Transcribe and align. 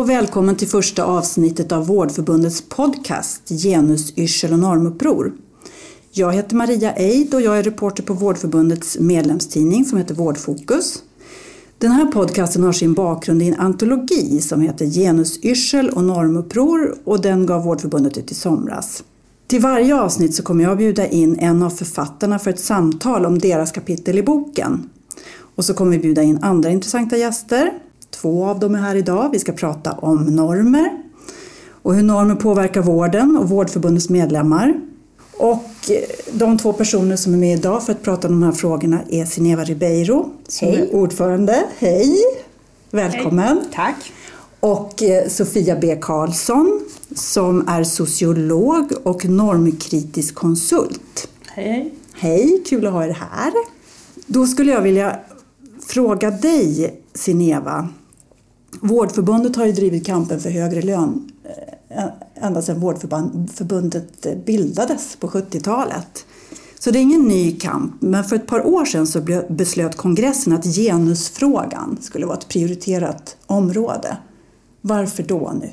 och 0.00 0.08
välkommen 0.08 0.56
till 0.56 0.68
första 0.68 1.04
avsnittet 1.04 1.72
av 1.72 1.86
Vårdförbundets 1.86 2.62
podcast 2.68 3.48
Genus, 3.48 4.18
yrsel 4.18 4.52
och 4.52 4.58
normuppror. 4.58 5.32
Jag 6.12 6.32
heter 6.32 6.56
Maria 6.56 6.94
Eid 6.94 7.34
och 7.34 7.40
jag 7.40 7.58
är 7.58 7.62
reporter 7.62 8.02
på 8.02 8.14
Vårdförbundets 8.14 8.98
medlemstidning 8.98 9.84
som 9.84 9.98
heter 9.98 10.14
Vårdfokus. 10.14 11.02
Den 11.78 11.90
här 11.90 12.06
podcasten 12.06 12.62
har 12.62 12.72
sin 12.72 12.94
bakgrund 12.94 13.42
i 13.42 13.48
en 13.48 13.60
antologi 13.60 14.40
som 14.40 14.60
heter 14.60 14.86
Genusyrsel 14.86 15.90
och 15.90 16.04
normuppror 16.04 16.94
och 17.04 17.20
den 17.20 17.46
gav 17.46 17.62
Vårdförbundet 17.64 18.18
ut 18.18 18.30
i 18.30 18.34
somras. 18.34 19.04
Till 19.46 19.60
varje 19.60 20.00
avsnitt 20.00 20.34
så 20.34 20.42
kommer 20.42 20.64
jag 20.64 20.78
bjuda 20.78 21.06
in 21.06 21.38
en 21.38 21.62
av 21.62 21.70
författarna 21.70 22.38
för 22.38 22.50
ett 22.50 22.60
samtal 22.60 23.26
om 23.26 23.38
deras 23.38 23.72
kapitel 23.72 24.18
i 24.18 24.22
boken. 24.22 24.90
Och 25.54 25.64
så 25.64 25.74
kommer 25.74 25.90
vi 25.90 25.98
bjuda 25.98 26.22
in 26.22 26.38
andra 26.42 26.70
intressanta 26.70 27.16
gäster. 27.16 27.72
Två 28.10 28.46
av 28.46 28.58
dem 28.58 28.74
är 28.74 28.78
här 28.78 28.94
idag. 28.94 29.30
Vi 29.32 29.38
ska 29.38 29.52
prata 29.52 29.92
om 29.92 30.36
normer 30.36 31.02
och 31.82 31.94
hur 31.94 32.02
normer 32.02 32.34
påverkar 32.34 32.82
vården 32.82 33.36
och 33.36 33.48
Vårdförbundets 33.48 34.08
medlemmar. 34.08 34.80
Och 35.32 35.90
de 36.32 36.58
två 36.58 36.72
personer 36.72 37.16
som 37.16 37.34
är 37.34 37.38
med 37.38 37.58
idag 37.58 37.82
för 37.82 37.92
att 37.92 38.02
prata 38.02 38.28
om 38.28 38.40
de 38.40 38.42
här 38.42 38.52
frågorna 38.52 39.00
är 39.08 39.24
Sineva 39.24 39.64
Ribeiro 39.64 40.30
som 40.48 40.68
Hej. 40.68 40.76
är 40.80 40.94
ordförande. 40.94 41.64
Hej! 41.78 42.16
Välkommen! 42.90 43.58
Hej. 43.58 43.68
Tack. 43.72 44.12
Och 44.60 45.02
eh, 45.02 45.28
Sofia 45.28 45.76
B 45.80 45.98
Karlsson 46.00 46.80
som 47.14 47.68
är 47.68 47.84
sociolog 47.84 48.92
och 49.02 49.24
normkritisk 49.24 50.34
konsult. 50.34 51.28
Hej, 51.46 51.68
hej. 51.68 51.94
Hej, 52.12 52.62
kul 52.66 52.86
att 52.86 52.92
ha 52.92 53.04
er 53.04 53.16
här. 53.20 53.52
Då 54.26 54.46
skulle 54.46 54.72
jag 54.72 54.82
vilja 54.82 55.16
fråga 55.86 56.30
dig, 56.30 57.00
Sineva. 57.14 57.88
Vårdförbundet 58.80 59.56
har 59.56 59.66
ju 59.66 59.72
drivit 59.72 60.06
kampen 60.06 60.40
för 60.40 60.50
högre 60.50 60.82
lön 60.82 61.32
eh, 61.88 62.04
ända 62.34 62.62
sedan 62.62 62.80
Vårdförbundet 62.80 64.26
eh, 64.26 64.34
bildades 64.34 65.16
på 65.16 65.28
70-talet. 65.28 66.26
Så 66.78 66.90
det 66.90 66.98
är 66.98 67.02
ingen 67.02 67.28
ny 67.28 67.58
kamp, 67.58 68.02
men 68.02 68.24
för 68.24 68.36
ett 68.36 68.46
par 68.46 68.66
år 68.66 68.84
sedan 68.84 69.06
så 69.06 69.20
beslöt 69.48 69.96
kongressen 69.96 70.52
att 70.52 70.64
genusfrågan 70.64 71.98
skulle 72.00 72.26
vara 72.26 72.38
ett 72.38 72.48
prioriterat 72.48 73.36
område. 73.46 74.16
Varför 74.80 75.22
då 75.22 75.52
nu? 75.60 75.70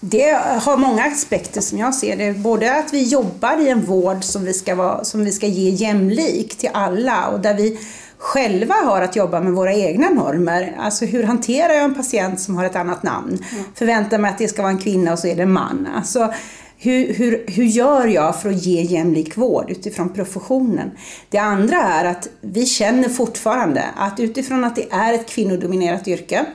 Det 0.00 0.30
har 0.62 0.76
många 0.76 1.04
aspekter 1.04 1.60
som 1.60 1.78
jag 1.78 1.94
ser 1.94 2.16
det. 2.16 2.32
Både 2.32 2.78
att 2.78 2.92
vi 2.92 3.02
jobbar 3.02 3.60
i 3.60 3.68
en 3.68 3.84
vård 3.84 4.24
som 4.24 4.44
vi 4.44 4.52
ska, 4.52 4.74
vara, 4.74 5.04
som 5.04 5.24
vi 5.24 5.32
ska 5.32 5.46
ge 5.46 5.70
jämlik 5.70 6.58
till 6.58 6.70
alla 6.72 7.28
och 7.28 7.40
där 7.40 7.54
vi 7.54 7.78
själva 8.22 8.74
har 8.74 9.02
att 9.02 9.16
jobba 9.16 9.40
med 9.40 9.52
våra 9.52 9.74
egna 9.74 10.10
normer. 10.10 10.76
Alltså 10.78 11.04
hur 11.04 11.22
hanterar 11.22 11.72
jag 11.72 11.84
en 11.84 11.94
patient 11.94 12.40
som 12.40 12.56
har 12.56 12.64
ett 12.64 12.76
annat 12.76 13.02
namn? 13.02 13.28
Mm. 13.28 13.64
Förväntar 13.74 14.18
mig 14.18 14.30
att 14.30 14.38
det 14.38 14.48
ska 14.48 14.62
vara 14.62 14.72
en 14.72 14.78
kvinna 14.78 15.12
och 15.12 15.18
så 15.18 15.26
är 15.26 15.36
det 15.36 15.42
en 15.42 15.52
man. 15.52 15.88
Alltså, 15.96 16.32
hur, 16.78 17.14
hur, 17.14 17.44
hur 17.48 17.64
gör 17.64 18.06
jag 18.06 18.40
för 18.40 18.48
att 18.48 18.62
ge 18.62 18.82
jämlik 18.82 19.36
vård 19.36 19.70
utifrån 19.70 20.08
professionen? 20.08 20.90
Det 21.28 21.38
andra 21.38 21.76
är 21.76 22.04
att 22.04 22.28
vi 22.40 22.66
känner 22.66 23.08
fortfarande 23.08 23.84
att 23.96 24.20
utifrån 24.20 24.64
att 24.64 24.76
det 24.76 24.92
är 24.92 25.14
ett 25.14 25.28
kvinnodominerat 25.28 26.08
yrke 26.08 26.46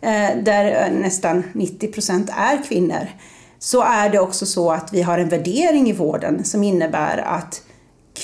eh, 0.00 0.42
där 0.42 0.90
nästan 0.90 1.42
90 1.52 1.92
procent 1.92 2.30
är 2.36 2.62
kvinnor 2.68 3.08
så 3.58 3.82
är 3.82 4.08
det 4.10 4.18
också 4.18 4.46
så 4.46 4.70
att 4.70 4.92
vi 4.92 5.02
har 5.02 5.18
en 5.18 5.28
värdering 5.28 5.90
i 5.90 5.92
vården 5.92 6.44
som 6.44 6.62
innebär 6.62 7.18
att 7.18 7.62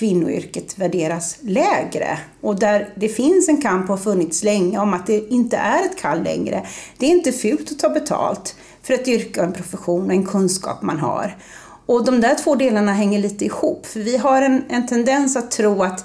kvinnoyrket 0.02 0.78
värderas 0.78 1.36
lägre 1.40 2.18
och 2.40 2.58
där 2.58 2.88
det 2.96 3.08
finns 3.08 3.48
en 3.48 3.62
kamp 3.62 3.82
och 3.82 3.88
har 3.88 4.04
funnits 4.04 4.42
länge 4.42 4.78
om 4.78 4.94
att 4.94 5.06
det 5.06 5.30
inte 5.30 5.56
är 5.56 5.84
ett 5.84 5.98
kall 5.98 6.22
längre. 6.22 6.66
Det 6.98 7.06
är 7.06 7.10
inte 7.10 7.32
fult 7.32 7.72
att 7.72 7.78
ta 7.78 7.88
betalt 7.88 8.56
för 8.82 8.94
ett 8.94 9.08
yrke 9.08 9.40
och 9.40 9.46
en 9.46 9.52
profession 9.52 10.06
och 10.06 10.12
en 10.12 10.26
kunskap 10.26 10.82
man 10.82 10.98
har. 10.98 11.36
Och 11.86 12.04
de 12.04 12.20
där 12.20 12.34
två 12.34 12.54
delarna 12.54 12.92
hänger 12.92 13.18
lite 13.18 13.44
ihop, 13.44 13.86
för 13.86 14.00
vi 14.00 14.16
har 14.16 14.42
en, 14.42 14.64
en 14.68 14.86
tendens 14.86 15.36
att 15.36 15.50
tro 15.50 15.82
att 15.82 16.04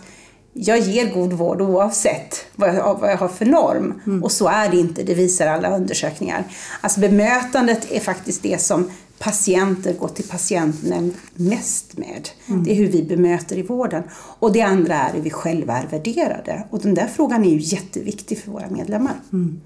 jag 0.53 0.79
ger 0.79 1.13
god 1.13 1.33
vård 1.33 1.61
oavsett 1.61 2.45
vad 2.55 2.75
jag, 2.75 2.99
vad 2.99 3.11
jag 3.11 3.17
har 3.17 3.27
för 3.27 3.45
norm. 3.45 4.01
Mm. 4.05 4.23
Och 4.23 4.31
så 4.31 4.47
är 4.47 4.69
det 4.69 4.77
inte, 4.77 5.03
det 5.03 5.13
visar 5.13 5.47
alla 5.47 5.75
undersökningar. 5.75 6.43
Alltså 6.81 6.99
bemötandet 6.99 7.91
är 7.91 7.99
faktiskt 7.99 8.43
det 8.43 8.61
som 8.61 8.91
patienter 9.19 9.93
går 9.93 10.07
till 10.07 10.27
patientnämnd 10.27 11.13
mest 11.35 11.97
med. 11.97 12.29
Mm. 12.47 12.63
Det 12.63 12.71
är 12.71 12.75
hur 12.75 12.87
vi 12.87 13.03
bemöter 13.03 13.57
i 13.57 13.61
vården. 13.61 14.03
Och 14.39 14.51
det 14.51 14.61
andra 14.61 14.95
är 14.95 15.13
hur 15.13 15.21
vi 15.21 15.29
själva 15.29 15.77
är 15.77 15.87
värderade. 15.87 16.63
Och 16.69 16.79
den 16.79 16.93
där 16.93 17.07
frågan 17.15 17.45
är 17.45 17.49
ju 17.49 17.59
jätteviktig 17.59 18.39
för 18.39 18.51
våra 18.51 18.69
medlemmar. 18.69 19.13
Mm. 19.33 19.61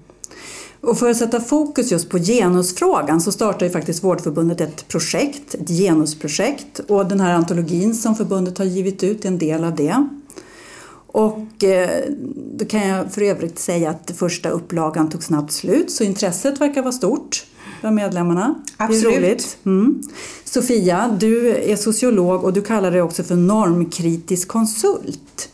Och 0.80 0.98
för 0.98 1.10
att 1.10 1.16
sätta 1.16 1.40
fokus 1.40 1.92
just 1.92 2.10
på 2.10 2.18
genusfrågan 2.18 3.20
så 3.20 3.32
startar 3.32 3.66
ju 3.66 3.72
faktiskt 3.72 4.04
Vårdförbundet 4.04 4.60
ett 4.60 4.88
projekt, 4.88 5.54
ett 5.54 5.68
genusprojekt. 5.68 6.78
Och 6.78 7.06
den 7.06 7.20
här 7.20 7.34
antologin 7.34 7.94
som 7.94 8.14
förbundet 8.14 8.58
har 8.58 8.64
givit 8.64 9.02
ut 9.02 9.24
är 9.24 9.28
en 9.28 9.38
del 9.38 9.64
av 9.64 9.74
det. 9.74 10.06
Och 11.06 11.64
eh, 11.64 12.04
då 12.54 12.64
kan 12.64 12.88
jag 12.88 13.12
för 13.12 13.22
övrigt 13.22 13.58
säga 13.58 13.90
att 13.90 14.10
första 14.16 14.48
upplagan 14.50 15.10
tog 15.10 15.22
snabbt 15.22 15.52
slut 15.52 15.90
så 15.90 16.04
intresset 16.04 16.60
verkar 16.60 16.82
vara 16.82 16.92
stort 16.92 17.46
bland 17.82 17.96
medlemmarna. 17.96 18.54
Absolut. 18.76 19.02
Det 19.02 19.16
är 19.16 19.20
roligt. 19.20 19.56
Mm. 19.66 20.02
Sofia, 20.44 21.16
du 21.20 21.56
är 21.56 21.76
sociolog 21.76 22.44
och 22.44 22.52
du 22.52 22.62
kallar 22.62 22.90
dig 22.90 23.02
också 23.02 23.22
för 23.24 23.34
normkritisk 23.34 24.48
konsult. 24.48 25.48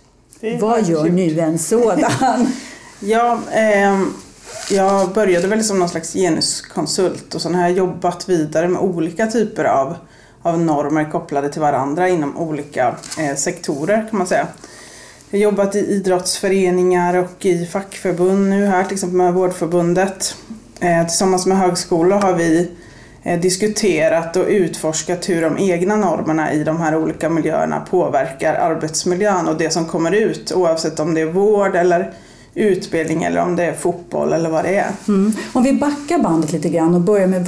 Vad 0.61 0.89
gör 0.89 1.05
nu 1.05 1.41
en 1.41 1.59
sådan? 1.59 2.11
ja, 3.01 3.41
eh, 3.53 4.01
jag 4.71 5.13
började 5.13 5.49
väl 5.49 5.65
som 5.65 5.79
någon 5.79 5.89
slags 5.89 6.13
genuskonsult 6.13 7.35
och 7.35 7.43
sen 7.43 7.55
har 7.55 7.63
jag 7.63 7.73
jobbat 7.73 8.29
vidare 8.29 8.69
med 8.69 8.81
olika 8.81 9.27
typer 9.27 9.65
av, 9.65 9.97
av 10.43 10.61
normer 10.61 11.11
kopplade 11.11 11.49
till 11.49 11.61
varandra 11.61 12.09
inom 12.09 12.37
olika 12.37 12.97
eh, 13.19 13.37
sektorer 13.37 14.07
kan 14.11 14.19
man 14.19 14.27
säga. 14.27 14.47
Jag 15.31 15.39
har 15.39 15.43
jobbat 15.43 15.75
i 15.75 15.79
idrottsföreningar 15.79 17.17
och 17.17 17.47
i 17.47 17.67
fackförbund 17.67 18.51
nu 18.51 18.67
här, 18.67 18.85
till 18.85 18.95
exempel 18.95 19.17
med 19.17 19.35
Vårdförbundet. 19.35 20.37
Eh, 20.81 21.07
tillsammans 21.07 21.47
med 21.47 21.59
högskolor 21.59 22.19
har 22.19 22.35
vi 22.35 22.71
eh, 23.23 23.41
diskuterat 23.41 24.37
och 24.37 24.47
utforskat 24.49 25.29
hur 25.29 25.43
de 25.43 25.59
egna 25.59 25.97
normerna 25.97 26.53
i 26.53 26.65
de 26.65 26.81
här 26.81 26.97
olika 26.97 27.31
miljöerna 27.31 27.81
påverkar 27.91 28.55
arbetsmiljön 28.55 29.49
och 29.49 29.57
det 29.59 29.71
som 29.71 29.85
kommer 29.85 30.13
ut 30.13 30.53
oavsett 30.53 31.01
om 31.01 31.15
det 31.15 31.21
är 31.21 31.33
vård 31.33 31.77
eller 31.77 32.13
utbildning 32.55 33.23
eller 33.23 33.41
om 33.41 33.57
det 33.57 33.65
är 33.65 33.73
fotboll 33.73 34.33
eller 34.33 34.51
vad 34.51 34.65
det 34.65 34.77
är. 34.77 34.91
Mm. 35.09 35.33
Om 35.53 35.63
vi 35.63 35.73
backar 35.73 36.19
bandet 36.19 36.53
lite 36.53 36.69
grann 36.69 36.95
och 36.95 37.01
börjar 37.01 37.27
med 37.27 37.47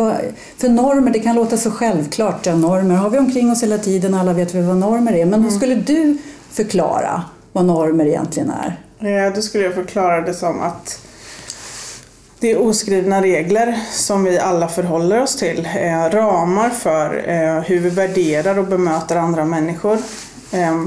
för 0.56 0.68
normer, 0.68 1.10
det 1.10 1.18
kan 1.18 1.36
låta 1.36 1.56
så 1.56 1.70
självklart, 1.70 2.47
ja, 2.47 2.56
normer 2.56 2.94
har 2.94 3.10
vi 3.10 3.18
omkring 3.18 3.50
oss 3.50 3.62
hela 3.62 3.78
tiden, 3.78 4.14
alla 4.14 4.32
vet 4.32 4.54
vi 4.54 4.62
vad 4.62 4.76
normer 4.76 5.12
är, 5.12 5.24
men 5.24 5.34
mm. 5.34 5.42
hur 5.42 5.50
skulle 5.50 5.74
du 5.74 6.18
förklara 6.50 7.22
vad 7.52 7.64
normer 7.64 8.06
egentligen 8.06 8.50
är? 8.50 8.76
Ja, 8.98 9.30
då 9.30 9.42
skulle 9.42 9.64
jag 9.64 9.74
förklara 9.74 10.20
det 10.20 10.34
som 10.34 10.60
att 10.60 11.00
det 12.41 12.51
är 12.51 12.61
oskrivna 12.61 13.23
regler 13.23 13.81
som 13.93 14.25
vi 14.25 14.39
alla 14.39 14.69
förhåller 14.69 15.23
oss 15.23 15.37
till. 15.37 15.69
Eh, 15.77 16.11
ramar 16.11 16.71
för 16.71 17.28
eh, 17.28 17.62
hur 17.62 17.81
vi 17.81 17.91
värderar 17.91 18.59
och 18.59 18.67
bemöter 18.67 19.17
andra 19.17 19.45
människor. 19.45 19.99
Eh, 20.53 20.81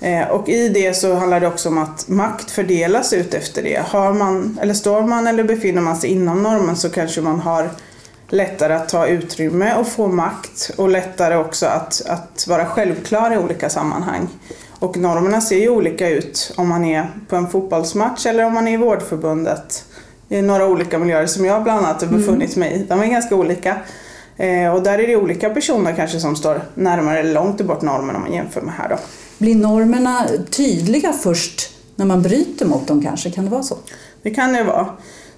eh, 0.00 0.28
och 0.28 0.48
i 0.48 0.68
det 0.68 0.94
så 0.94 1.14
handlar 1.14 1.40
det 1.40 1.46
också 1.46 1.68
om 1.68 1.78
att 1.78 2.08
makt 2.08 2.50
fördelas 2.50 3.12
ut 3.12 3.34
efter 3.34 3.62
det. 3.62 3.82
Har 3.86 4.12
man, 4.12 4.58
eller 4.62 4.74
står 4.74 5.02
man 5.02 5.26
eller 5.26 5.44
befinner 5.44 5.82
man 5.82 5.96
sig 5.96 6.10
inom 6.10 6.42
normen 6.42 6.76
så 6.76 6.90
kanske 6.90 7.20
man 7.20 7.40
har 7.40 7.70
lättare 8.28 8.74
att 8.74 8.88
ta 8.88 9.06
utrymme 9.06 9.74
och 9.74 9.88
få 9.88 10.08
makt 10.08 10.70
och 10.76 10.88
lättare 10.88 11.36
också 11.36 11.66
att, 11.66 12.02
att 12.06 12.46
vara 12.48 12.66
självklar 12.66 13.34
i 13.34 13.38
olika 13.38 13.70
sammanhang. 13.70 14.28
Och 14.78 14.96
normerna 14.96 15.40
ser 15.40 15.58
ju 15.58 15.68
olika 15.68 16.08
ut 16.08 16.52
om 16.56 16.68
man 16.68 16.84
är 16.84 17.10
på 17.28 17.36
en 17.36 17.50
fotbollsmatch 17.50 18.26
eller 18.26 18.44
om 18.44 18.54
man 18.54 18.68
är 18.68 18.72
i 18.72 18.76
Vårdförbundet 18.76 19.84
i 20.30 20.42
några 20.42 20.66
olika 20.66 20.98
miljöer 20.98 21.26
som 21.26 21.44
jag 21.44 21.62
bland 21.62 21.86
annat 21.86 22.00
har 22.00 22.08
mm. 22.08 22.20
befunnit 22.20 22.56
mig 22.56 22.72
i. 22.72 22.78
De 22.88 23.00
är 23.00 23.06
ganska 23.06 23.34
olika. 23.36 23.76
Eh, 24.36 24.74
och 24.74 24.82
där 24.82 24.98
är 24.98 25.06
det 25.06 25.16
olika 25.16 25.50
personer 25.50 25.94
kanske 25.96 26.20
som 26.20 26.36
står 26.36 26.60
närmare 26.74 27.20
eller 27.20 27.34
långt 27.34 27.60
bort 27.60 27.82
normen 27.82 28.16
om 28.16 28.22
man 28.22 28.32
jämför 28.32 28.60
med 28.60 28.74
här 28.74 28.88
då. 28.88 28.96
Blir 29.38 29.54
normerna 29.54 30.26
tydliga 30.50 31.12
först 31.12 31.70
när 31.96 32.06
man 32.06 32.22
bryter 32.22 32.66
mot 32.66 32.86
dem 32.86 33.02
kanske? 33.02 33.30
Kan 33.30 33.44
det 33.44 33.50
vara 33.50 33.62
så? 33.62 33.76
Det 34.22 34.30
kan 34.30 34.52
det 34.52 34.64
vara. 34.64 34.86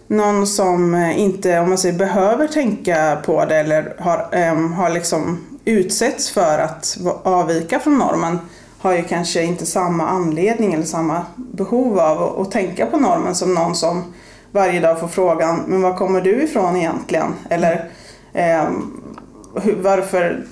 Någon 0.06 0.47
som 0.47 0.95
eh, 0.95 1.21
inte 1.21 1.61
om 1.61 1.69
man 1.69 1.79
säger, 1.79 1.99
behöver 1.99 2.49
tänka 2.49 3.19
på 3.25 3.45
det 3.45 3.56
eller 3.56 3.95
har, 3.99 4.29
ähm, 4.33 4.73
har 4.73 4.91
liksom 4.91 5.38
utsätts 5.65 6.31
för 6.31 6.59
att 6.59 6.99
avvika 7.23 7.81
från 7.81 7.99
normen 7.99 8.38
har 8.79 8.93
ju 8.93 9.03
kanske 9.03 9.43
inte 9.43 9.67
samma 9.67 10.09
anledning 10.09 10.75
eller 10.75 10.85
samma 10.85 11.27
behov 11.37 11.99
av 11.99 12.23
att, 12.23 12.38
att 12.38 12.50
tänka 12.50 12.87
på 12.87 12.97
normen 12.97 13.35
som 13.35 13.55
någon 13.55 13.75
som 13.75 14.05
varje 14.52 14.81
dag 14.81 15.00
får 15.00 15.08
frågan, 15.08 15.64
men 15.66 15.82
var 15.82 15.96
kommer 15.96 16.20
du 16.20 16.43
ifrån 16.43 16.76
egentligen? 16.76 17.34
Eller 17.50 17.90
eh, 18.32 18.70
varför, 19.82 20.44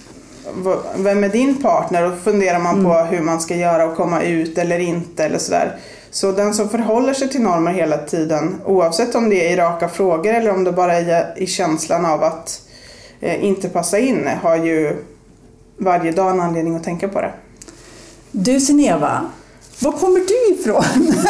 vem 0.96 1.24
är 1.24 1.28
din 1.28 1.62
partner? 1.62 2.12
Och 2.12 2.18
funderar 2.18 2.58
man 2.58 2.74
mm. 2.74 2.84
på 2.84 2.92
hur 2.92 3.20
man 3.20 3.40
ska 3.40 3.56
göra 3.56 3.84
och 3.84 3.96
komma 3.96 4.22
ut 4.22 4.58
eller 4.58 4.78
inte 4.78 5.24
eller 5.24 5.38
sådär. 5.38 5.76
Så 6.10 6.32
den 6.32 6.54
som 6.54 6.68
förhåller 6.68 7.14
sig 7.14 7.28
till 7.28 7.42
normer 7.42 7.72
hela 7.72 7.98
tiden, 7.98 8.60
oavsett 8.64 9.14
om 9.14 9.30
det 9.30 9.46
är 9.46 9.52
i 9.52 9.56
raka 9.56 9.88
frågor 9.88 10.34
eller 10.34 10.50
om 10.50 10.64
det 10.64 10.72
bara 10.72 10.94
är 10.94 11.34
i 11.36 11.46
känslan 11.46 12.06
av 12.06 12.22
att 12.22 12.62
eh, 13.20 13.44
inte 13.44 13.68
passa 13.68 13.98
in, 13.98 14.28
har 14.42 14.56
ju 14.56 14.96
varje 15.76 16.12
dag 16.12 16.30
en 16.30 16.40
anledning 16.40 16.76
att 16.76 16.84
tänka 16.84 17.08
på 17.08 17.20
det. 17.20 17.32
Du 18.32 18.60
Sineva, 18.60 19.30
var 19.80 19.92
kommer 19.92 20.20
du 20.20 20.54
ifrån? 20.54 21.14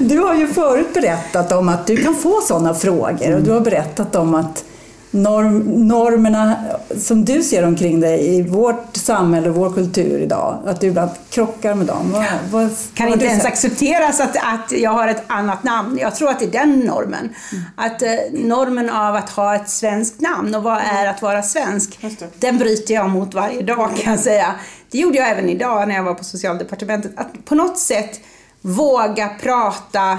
Du 0.00 0.18
har 0.18 0.34
ju 0.34 0.48
förut 0.48 0.94
berättat 0.94 1.52
om 1.52 1.68
att 1.68 1.86
du 1.86 1.96
kan 1.96 2.14
få 2.14 2.40
sådana 2.40 2.74
frågor 2.74 3.34
och 3.34 3.42
du 3.42 3.50
har 3.50 3.60
berättat 3.60 4.16
om 4.16 4.34
att 4.34 4.64
norm, 5.10 5.88
normerna 5.88 6.56
som 6.98 7.24
du 7.24 7.42
ser 7.42 7.66
omkring 7.66 8.00
dig 8.00 8.36
i 8.36 8.42
vårt 8.42 8.96
samhälle 8.96 9.48
och 9.48 9.54
vår 9.54 9.72
kultur 9.72 10.20
idag, 10.20 10.58
att 10.66 10.80
du 10.80 10.86
ibland 10.86 11.10
krockar 11.30 11.74
med 11.74 11.86
dem. 11.86 12.12
Vad, 12.12 12.24
vad, 12.50 12.70
kan 12.94 13.08
inte 13.08 13.24
ens 13.24 13.44
accepteras 13.44 14.20
att, 14.20 14.36
att 14.36 14.72
jag 14.72 14.90
har 14.90 15.08
ett 15.08 15.22
annat 15.26 15.64
namn. 15.64 15.98
Jag 15.98 16.14
tror 16.14 16.30
att 16.30 16.38
det 16.38 16.44
är 16.44 16.50
den 16.50 16.80
normen. 16.80 17.34
Mm. 17.52 17.64
Att 17.76 18.02
eh, 18.02 18.08
normen 18.32 18.90
av 18.90 19.14
att 19.14 19.30
ha 19.30 19.54
ett 19.54 19.70
svenskt 19.70 20.20
namn 20.20 20.54
och 20.54 20.62
vad 20.62 20.78
är 20.78 21.06
att 21.06 21.22
vara 21.22 21.42
svensk, 21.42 21.98
den 22.38 22.58
bryter 22.58 22.94
jag 22.94 23.10
mot 23.10 23.34
varje 23.34 23.62
dag 23.62 23.96
kan 23.96 24.12
jag 24.12 24.20
säga. 24.20 24.54
Det 24.90 24.98
gjorde 24.98 25.18
jag 25.18 25.30
även 25.30 25.48
idag 25.48 25.88
när 25.88 25.94
jag 25.94 26.02
var 26.02 26.14
på 26.14 26.24
socialdepartementet. 26.24 27.12
Att 27.16 27.44
på 27.44 27.54
något 27.54 27.78
sätt 27.78 28.20
våga 28.60 29.28
prata 29.42 30.18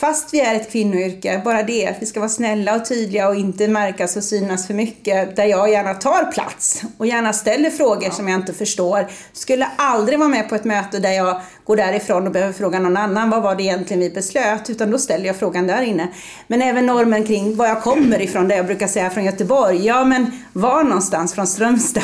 Fast 0.00 0.34
vi 0.34 0.40
är 0.40 0.54
ett 0.54 0.72
kvinnoyrke, 0.72 1.42
bara 1.44 1.62
det, 1.62 1.96
vi 2.00 2.06
ska 2.06 2.20
vara 2.20 2.30
snälla 2.30 2.76
och 2.76 2.84
tydliga 2.88 3.28
och 3.28 3.34
inte 3.34 3.68
märkas 3.68 4.16
och 4.16 4.24
synas 4.24 4.66
för 4.66 4.74
mycket, 4.74 5.36
där 5.36 5.44
jag 5.44 5.70
gärna 5.70 5.94
tar 5.94 6.32
plats 6.32 6.82
och 6.98 7.06
gärna 7.06 7.32
ställer 7.32 7.70
frågor 7.70 8.10
som 8.10 8.28
jag 8.28 8.40
inte 8.40 8.52
förstår. 8.52 9.06
Skulle 9.32 9.68
aldrig 9.76 10.18
vara 10.18 10.28
med 10.28 10.48
på 10.48 10.54
ett 10.54 10.64
möte 10.64 10.98
där 10.98 11.12
jag 11.12 11.40
går 11.64 11.76
därifrån 11.76 12.26
och 12.26 12.32
behöver 12.32 12.52
fråga 12.52 12.78
någon 12.78 12.96
annan, 12.96 13.30
vad 13.30 13.42
var 13.42 13.54
det 13.54 13.62
egentligen 13.62 14.00
vi 14.00 14.10
beslöt? 14.10 14.70
Utan 14.70 14.90
då 14.90 14.98
ställer 14.98 15.26
jag 15.26 15.36
frågan 15.36 15.66
där 15.66 15.82
inne. 15.82 16.08
Men 16.46 16.62
även 16.62 16.86
normen 16.86 17.24
kring 17.24 17.56
var 17.56 17.66
jag 17.66 17.82
kommer 17.82 18.22
ifrån, 18.22 18.48
där 18.48 18.56
jag 18.56 18.66
brukar 18.66 18.86
säga 18.86 19.10
från 19.10 19.24
Göteborg. 19.24 19.86
Ja, 19.86 20.04
men 20.04 20.30
var 20.52 20.84
någonstans 20.84 21.34
från 21.34 21.46
Strömstad? 21.46 22.02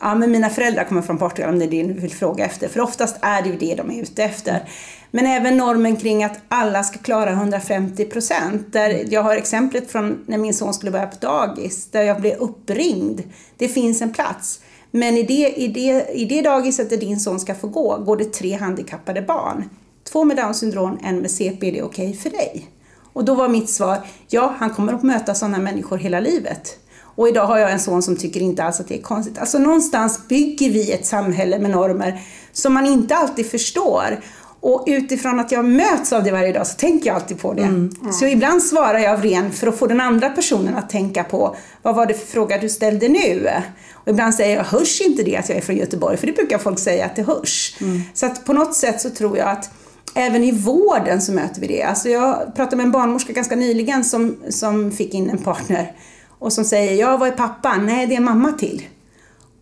Ja, 0.00 0.14
men 0.14 0.30
mina 0.30 0.50
föräldrar 0.50 0.84
kommer 0.84 1.02
från 1.02 1.18
Portugal 1.18 1.50
om 1.50 1.58
det 1.58 1.64
är 1.64 1.70
det 1.70 1.82
du 1.82 1.92
vill 1.92 2.10
fråga 2.10 2.44
efter. 2.44 2.68
För 2.68 2.80
oftast 2.80 3.16
är 3.20 3.42
det 3.42 3.48
ju 3.48 3.56
det 3.56 3.74
de 3.74 3.90
är 3.90 4.02
ute 4.02 4.24
efter. 4.24 4.68
Men 5.10 5.26
även 5.26 5.56
normen 5.56 5.96
kring 5.96 6.24
att 6.24 6.38
alla 6.48 6.82
ska 6.82 6.98
klara 6.98 7.30
150 7.30 8.04
procent. 8.04 8.76
Jag 9.08 9.22
har 9.22 9.36
exemplet 9.36 9.90
från 9.90 10.24
när 10.26 10.38
min 10.38 10.54
son 10.54 10.74
skulle 10.74 10.92
börja 10.92 11.06
på 11.06 11.16
dagis, 11.20 11.90
där 11.90 12.02
jag 12.02 12.20
blev 12.20 12.38
uppringd. 12.38 13.22
Det 13.56 13.68
finns 13.68 14.02
en 14.02 14.12
plats. 14.12 14.60
Men 14.90 15.16
i 15.16 15.22
det, 15.22 15.54
i, 15.56 15.68
det, 15.68 16.06
i 16.14 16.24
det 16.24 16.42
dagiset 16.42 16.90
där 16.90 16.96
din 16.96 17.20
son 17.20 17.40
ska 17.40 17.54
få 17.54 17.68
gå, 17.68 17.98
går 17.98 18.16
det 18.16 18.32
tre 18.32 18.54
handikappade 18.54 19.22
barn. 19.22 19.64
Två 20.12 20.24
med 20.24 20.36
Downs 20.36 20.58
syndrom, 20.58 20.98
en 21.04 21.18
med 21.18 21.30
CP, 21.30 21.68
är 21.68 21.72
det 21.72 21.82
okej 21.82 22.14
för 22.14 22.30
dig? 22.30 22.66
Och 23.12 23.24
då 23.24 23.34
var 23.34 23.48
mitt 23.48 23.70
svar, 23.70 23.98
ja, 24.28 24.54
han 24.58 24.70
kommer 24.70 24.92
att 24.92 25.02
möta 25.02 25.34
sådana 25.34 25.58
människor 25.58 25.98
hela 25.98 26.20
livet. 26.20 26.78
Och 27.18 27.28
idag 27.28 27.46
har 27.46 27.58
jag 27.58 27.72
en 27.72 27.80
son 27.80 28.02
som 28.02 28.16
tycker 28.16 28.40
inte 28.40 28.64
alls 28.64 28.80
att 28.80 28.88
det 28.88 28.98
är 28.98 29.02
konstigt. 29.02 29.38
Alltså 29.38 29.58
någonstans 29.58 30.28
bygger 30.28 30.70
vi 30.70 30.92
ett 30.92 31.06
samhälle 31.06 31.58
med 31.58 31.70
normer 31.70 32.20
som 32.52 32.74
man 32.74 32.86
inte 32.86 33.16
alltid 33.16 33.50
förstår. 33.50 34.20
Och 34.60 34.84
utifrån 34.86 35.40
att 35.40 35.52
jag 35.52 35.64
möts 35.64 36.12
av 36.12 36.24
det 36.24 36.30
varje 36.30 36.52
dag 36.52 36.66
så 36.66 36.74
tänker 36.74 37.06
jag 37.06 37.16
alltid 37.16 37.40
på 37.40 37.54
det. 37.54 37.88
Så 38.12 38.26
ibland 38.26 38.62
svarar 38.62 38.98
jag 38.98 39.14
av 39.14 39.22
ren 39.22 39.52
för 39.52 39.66
att 39.66 39.78
få 39.78 39.86
den 39.86 40.00
andra 40.00 40.30
personen 40.30 40.76
att 40.76 40.90
tänka 40.90 41.24
på 41.24 41.56
vad 41.82 41.94
var 41.94 42.06
det 42.06 42.14
för 42.14 42.26
fråga 42.26 42.58
du 42.58 42.68
ställde 42.68 43.08
nu? 43.08 43.48
Och 43.92 44.08
ibland 44.08 44.34
säger 44.34 44.56
jag, 44.56 44.64
hörs 44.64 45.00
inte 45.00 45.22
det 45.22 45.36
att 45.36 45.48
jag 45.48 45.58
är 45.58 45.62
från 45.62 45.76
Göteborg? 45.76 46.16
För 46.16 46.26
det 46.26 46.32
brukar 46.32 46.58
folk 46.58 46.78
säga 46.78 47.04
att 47.04 47.16
det 47.16 47.22
hörs. 47.22 47.76
Så 48.14 48.26
att 48.26 48.44
på 48.44 48.52
något 48.52 48.74
sätt 48.74 49.00
så 49.00 49.10
tror 49.10 49.38
jag 49.38 49.48
att 49.48 49.70
Även 50.14 50.44
i 50.44 50.52
vården 50.52 51.20
så 51.22 51.32
möter 51.32 51.60
vi 51.60 51.66
det. 51.66 51.82
Alltså 51.82 52.08
jag 52.08 52.54
pratade 52.54 52.76
med 52.76 52.84
en 52.84 52.92
barnmorska 52.92 53.32
ganska 53.32 53.56
nyligen 53.56 54.04
som, 54.04 54.36
som 54.48 54.92
fick 54.92 55.14
in 55.14 55.30
en 55.30 55.38
partner 55.38 55.92
och 56.38 56.52
som 56.52 56.64
säger, 56.64 56.94
ja 56.94 57.16
vad 57.16 57.28
är 57.28 57.32
pappan? 57.32 57.86
Nej, 57.86 58.06
det 58.06 58.16
är 58.16 58.20
mamma 58.20 58.52
till. 58.52 58.82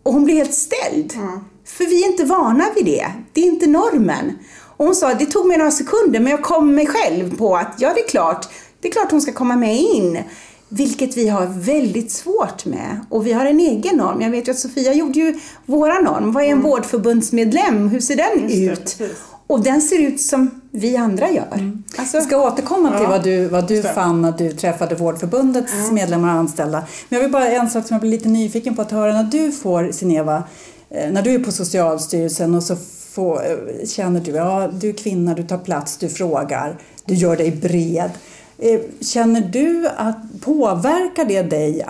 Och 0.03 0.13
hon 0.13 0.25
blir 0.25 0.35
helt 0.35 0.55
ställd. 0.55 1.13
För 1.65 1.85
vi 1.85 2.05
är 2.05 2.09
inte 2.09 2.25
vana 2.25 2.65
vid 2.75 2.85
det. 2.85 3.07
Det 3.33 3.41
är 3.41 3.45
inte 3.47 3.67
normen. 3.67 4.33
Och 4.77 4.85
hon 4.87 4.95
sa, 4.95 5.15
det 5.15 5.27
tog 5.27 5.47
mig 5.47 5.59
några 5.59 5.71
sekunder 5.71 6.21
men 6.21 6.31
jag 6.31 6.43
kom 6.43 6.75
mig 6.75 6.87
själv 6.87 7.37
på 7.37 7.57
att 7.57 7.75
ja, 7.79 7.93
det 7.95 8.01
är 8.01 8.09
klart, 8.09 8.49
det 8.81 8.89
är 8.89 8.93
klart 8.93 9.11
hon 9.11 9.21
ska 9.21 9.33
komma 9.33 9.57
med 9.57 9.77
in. 9.81 10.19
Vilket 10.69 11.17
vi 11.17 11.29
har 11.29 11.47
väldigt 11.47 12.11
svårt 12.11 12.65
med. 12.65 13.01
Och 13.11 13.27
vi 13.27 13.33
har 13.33 13.47
en 13.47 13.61
egen 13.61 13.97
norm. 13.97 14.21
Jag 14.21 14.31
vet 14.31 14.49
ju 14.49 14.53
att 14.53 14.59
Sofia 14.59 14.95
gjorde 14.95 15.19
ju 15.19 15.39
våra 15.67 15.99
norm. 15.99 16.33
Vad 16.33 16.45
är 16.45 16.49
en 16.49 16.63
vårdförbundsmedlem? 16.63 17.89
Hur 17.89 18.01
ser 18.01 18.17
den 18.17 18.49
Just 18.49 18.55
det, 18.55 18.73
ut? 18.73 18.99
precis. 18.99 19.23
Och 19.47 19.63
den 19.63 19.81
ser 19.81 19.99
ut 20.03 20.21
som 20.21 20.61
vi 20.71 20.97
andra 20.97 21.31
gör. 21.31 21.73
Alltså, 21.99 22.19
Vi 22.19 22.25
ska 22.25 22.47
återkomma 22.47 22.91
till 22.91 23.03
Ja, 23.03 23.11
vad 23.11 23.25
du, 23.25 23.49
vad 23.49 23.69
du 23.69 23.83
fann 23.83 24.23
när 24.23 24.33
du 24.33 24.51
träffade 24.53 24.95
Vårdförbundets 24.95 25.73
medlemmar 25.93 26.29
och 26.35 26.39
anställda. 26.41 26.79
Men 27.09 27.17
jag 27.17 27.23
vill 27.25 27.33
bara 27.33 27.49
en 27.49 27.71
sak 27.71 27.87
som 27.87 27.95
jag 27.95 28.01
blir 28.01 28.11
lite 28.11 28.29
nyfiken 28.29 28.75
på 28.77 28.83
att 28.83 28.91
höra 28.91 29.13
när 29.13 29.25
du 29.25 29.53
får, 29.53 29.93
Sineva, 29.93 30.43
eh, 30.91 31.11
när 31.11 31.23
du 31.23 31.35
är 31.35 31.39
på 31.39 31.53
Socialstyrelsen 31.53 32.55
och 32.55 32.63
så 32.63 32.77
får, 33.11 33.43
eh, 33.47 33.87
känner 33.87 34.21
du, 34.21 34.31
ja 34.31 34.69
du 34.81 34.89
är 34.89 34.93
kvinna, 34.93 35.35
du 35.35 35.43
tar 35.43 35.59
plats, 35.59 35.97
du 35.97 36.09
frågar, 36.09 36.79
du 37.05 37.15
gör 37.15 37.37
dig 37.37 37.51
bred. 37.51 38.11
Eh, 38.59 38.81
Känner 39.01 39.41
du 39.41 39.89
att 39.97 40.17
påverkar 40.41 41.25
det 41.25 41.43
dig, 41.43 41.85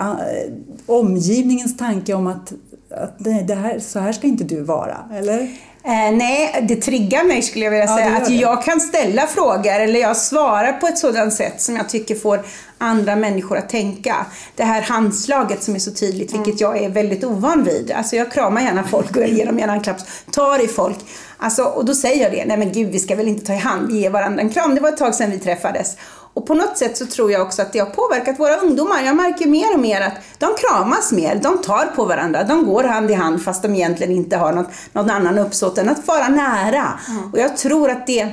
omgivningens 0.85 1.77
tanke 1.77 2.13
om 2.13 2.27
att, 2.27 2.53
att 2.89 3.15
nej, 3.17 3.43
det 3.47 3.55
här, 3.55 3.79
så 3.79 3.99
här 3.99 4.13
ska 4.13 4.27
inte 4.27 4.43
du 4.43 4.61
vara, 4.61 4.97
eller? 5.13 5.49
Eh, 5.87 6.11
nej, 6.11 6.65
det 6.67 6.75
triggar 6.75 7.23
mig 7.23 7.41
skulle 7.41 7.65
jag 7.65 7.71
vilja 7.71 7.85
Ja, 7.85 7.97
säga. 7.97 8.17
Att 8.17 8.25
det. 8.25 8.33
jag 8.33 8.63
kan 8.63 8.79
ställa 8.81 9.27
frågor 9.27 9.79
eller 9.79 9.99
jag 9.99 10.17
svarar 10.17 10.73
på 10.73 10.87
ett 10.87 10.97
sådant 10.97 11.33
sätt 11.33 11.61
som 11.61 11.75
jag 11.75 11.89
tycker 11.89 12.15
får 12.15 12.45
andra 12.77 13.15
människor 13.15 13.57
att 13.57 13.69
tänka. 13.69 14.15
Det 14.55 14.63
här 14.63 14.81
handslaget 14.81 15.63
som 15.63 15.75
är 15.75 15.79
så 15.79 15.91
tydligt, 15.91 16.33
vilket 16.33 16.61
jag 16.61 16.77
är 16.83 16.89
väldigt 16.89 17.23
ovan 17.23 17.63
vid. 17.63 17.91
Alltså 17.91 18.15
jag 18.15 18.31
kramar 18.31 18.61
gärna 18.61 18.83
folk 18.83 19.15
och 19.15 19.21
jag 19.21 19.29
ger 19.29 19.45
dem 19.45 19.59
gärna 19.59 19.73
en 19.73 19.81
klapp. 19.81 19.97
Tar 20.31 20.63
i 20.63 20.67
folk. 20.67 20.97
Alltså, 21.37 21.63
och 21.63 21.85
då 21.85 21.95
säger 21.95 22.23
jag 22.23 22.31
det, 22.31 22.45
nej 22.45 22.57
men 22.57 22.71
gud 22.71 22.91
vi 22.91 22.99
ska 22.99 23.15
väl 23.15 23.27
inte 23.27 23.45
ta 23.45 23.53
i 23.53 23.57
hand, 23.57 23.87
vi 23.91 23.99
ger 23.99 24.09
varandra 24.09 24.41
en 24.41 24.49
kram. 24.49 24.75
Det 24.75 24.81
var 24.81 24.89
ett 24.89 24.97
tag 24.97 25.15
sedan 25.15 25.31
vi 25.31 25.39
träffades. 25.39 25.97
Och 26.37 26.45
på 26.45 26.53
något 26.53 26.77
sätt 26.77 26.97
så 26.97 27.05
tror 27.05 27.31
jag 27.31 27.41
också 27.41 27.61
att 27.61 27.73
det 27.73 27.79
har 27.79 27.85
påverkat 27.85 28.39
våra 28.39 28.55
ungdomar. 28.55 29.03
Jag 29.03 29.15
märker 29.15 29.47
mer 29.47 29.73
och 29.73 29.79
mer 29.79 30.01
att 30.01 30.13
de 30.37 30.49
kramas 30.57 31.11
mer, 31.11 31.35
de 31.35 31.57
tar 31.57 31.85
på 31.95 32.05
varandra, 32.05 32.43
de 32.43 32.65
går 32.65 32.83
hand 32.83 33.11
i 33.11 33.13
hand 33.13 33.41
fast 33.41 33.63
de 33.63 33.75
egentligen 33.75 34.13
inte 34.13 34.37
har 34.37 34.53
något, 34.53 34.67
någon 34.93 35.09
annan 35.09 35.37
uppsåt 35.37 35.77
än 35.77 35.89
att 35.89 36.07
vara 36.07 36.27
nära. 36.27 36.99
Och 37.33 37.39
jag 37.39 37.57
tror 37.57 37.89
att 37.89 38.07
det, 38.07 38.31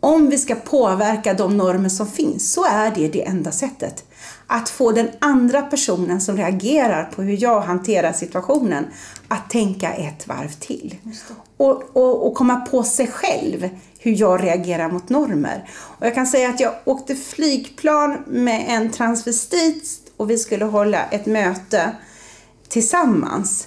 om 0.00 0.30
vi 0.30 0.38
ska 0.38 0.54
påverka 0.54 1.34
de 1.34 1.56
normer 1.56 1.88
som 1.88 2.06
finns, 2.06 2.52
så 2.52 2.64
är 2.64 2.90
det 2.94 3.08
det 3.08 3.22
enda 3.22 3.52
sättet. 3.52 4.04
Att 4.54 4.68
få 4.70 4.92
den 4.92 5.10
andra 5.18 5.62
personen 5.62 6.20
som 6.20 6.36
reagerar 6.36 7.04
på 7.04 7.22
hur 7.22 7.42
jag 7.42 7.60
hanterar 7.60 8.12
situationen 8.12 8.86
att 9.28 9.50
tänka 9.50 9.92
ett 9.92 10.28
varv 10.28 10.52
till. 10.52 10.96
Och, 11.56 11.82
och, 11.92 12.26
och 12.26 12.34
komma 12.34 12.56
på 12.56 12.82
sig 12.82 13.06
själv 13.06 13.68
hur 13.98 14.20
jag 14.20 14.42
reagerar 14.44 14.88
mot 14.88 15.08
normer. 15.08 15.68
Och 15.98 16.06
jag 16.06 16.14
kan 16.14 16.26
säga 16.26 16.48
att 16.48 16.60
jag 16.60 16.74
åkte 16.84 17.14
flygplan 17.14 18.18
med 18.26 18.64
en 18.68 18.90
transvestit 18.90 20.12
och 20.16 20.30
vi 20.30 20.38
skulle 20.38 20.64
hålla 20.64 21.04
ett 21.04 21.26
möte 21.26 21.90
tillsammans. 22.68 23.66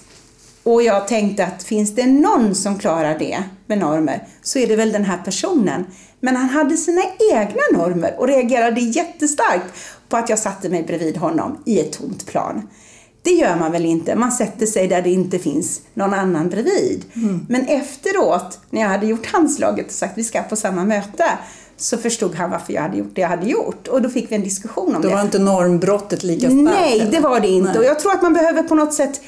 Och 0.62 0.82
jag 0.82 1.08
tänkte 1.08 1.46
att 1.46 1.62
finns 1.62 1.94
det 1.94 2.06
någon 2.06 2.54
som 2.54 2.78
klarar 2.78 3.18
det 3.18 3.42
med 3.66 3.78
normer 3.78 4.28
så 4.42 4.58
är 4.58 4.66
det 4.66 4.76
väl 4.76 4.92
den 4.92 5.04
här 5.04 5.18
personen. 5.24 5.86
Men 6.20 6.36
han 6.36 6.48
hade 6.48 6.76
sina 6.76 7.02
egna 7.32 7.62
normer 7.72 8.14
och 8.18 8.28
reagerade 8.28 8.80
jättestarkt 8.80 9.74
på 10.08 10.16
att 10.16 10.28
jag 10.28 10.38
satte 10.38 10.68
mig 10.68 10.82
bredvid 10.82 11.16
honom 11.16 11.58
i 11.64 11.80
ett 11.80 11.92
tomt 11.92 12.26
plan. 12.26 12.68
Det 13.22 13.30
gör 13.30 13.56
man 13.56 13.72
väl 13.72 13.84
inte? 13.84 14.16
Man 14.16 14.32
sätter 14.32 14.66
sig 14.66 14.88
där 14.88 15.02
det 15.02 15.10
inte 15.10 15.38
finns 15.38 15.80
någon 15.94 16.14
annan 16.14 16.48
bredvid. 16.48 17.04
Men 17.48 17.66
efteråt, 17.66 18.58
när 18.70 18.80
jag 18.80 18.88
hade 18.88 19.06
gjort 19.06 19.26
handslaget 19.26 19.86
och 19.86 19.92
sagt 19.92 20.18
vi 20.18 20.24
ska 20.24 20.42
på 20.42 20.56
samma 20.56 20.84
möte, 20.84 21.24
så 21.76 21.96
förstod 21.98 22.34
han 22.34 22.50
varför 22.50 22.72
jag 22.72 22.82
hade 22.82 22.96
gjort 22.96 23.14
det 23.14 23.20
jag 23.20 23.28
hade 23.28 23.46
gjort. 23.46 23.88
Och 23.88 24.02
då 24.02 24.08
fick 24.08 24.30
vi 24.30 24.34
en 24.36 24.42
diskussion 24.42 24.96
om 24.96 25.02
Då 25.02 25.08
det. 25.08 25.14
var 25.14 25.22
inte 25.22 25.38
normbrottet 25.38 26.22
lika 26.24 26.46
starkt? 26.46 26.62
Nej, 26.62 27.00
eller? 27.00 27.10
det 27.10 27.20
var 27.20 27.40
det 27.40 27.48
inte. 27.48 27.70
Nej. 27.70 27.78
Och 27.78 27.84
jag 27.84 28.00
tror 28.00 28.12
att 28.12 28.22
man 28.22 28.32
behöver 28.32 28.62
på 28.62 28.74
något 28.74 28.94
sätt 28.94 29.20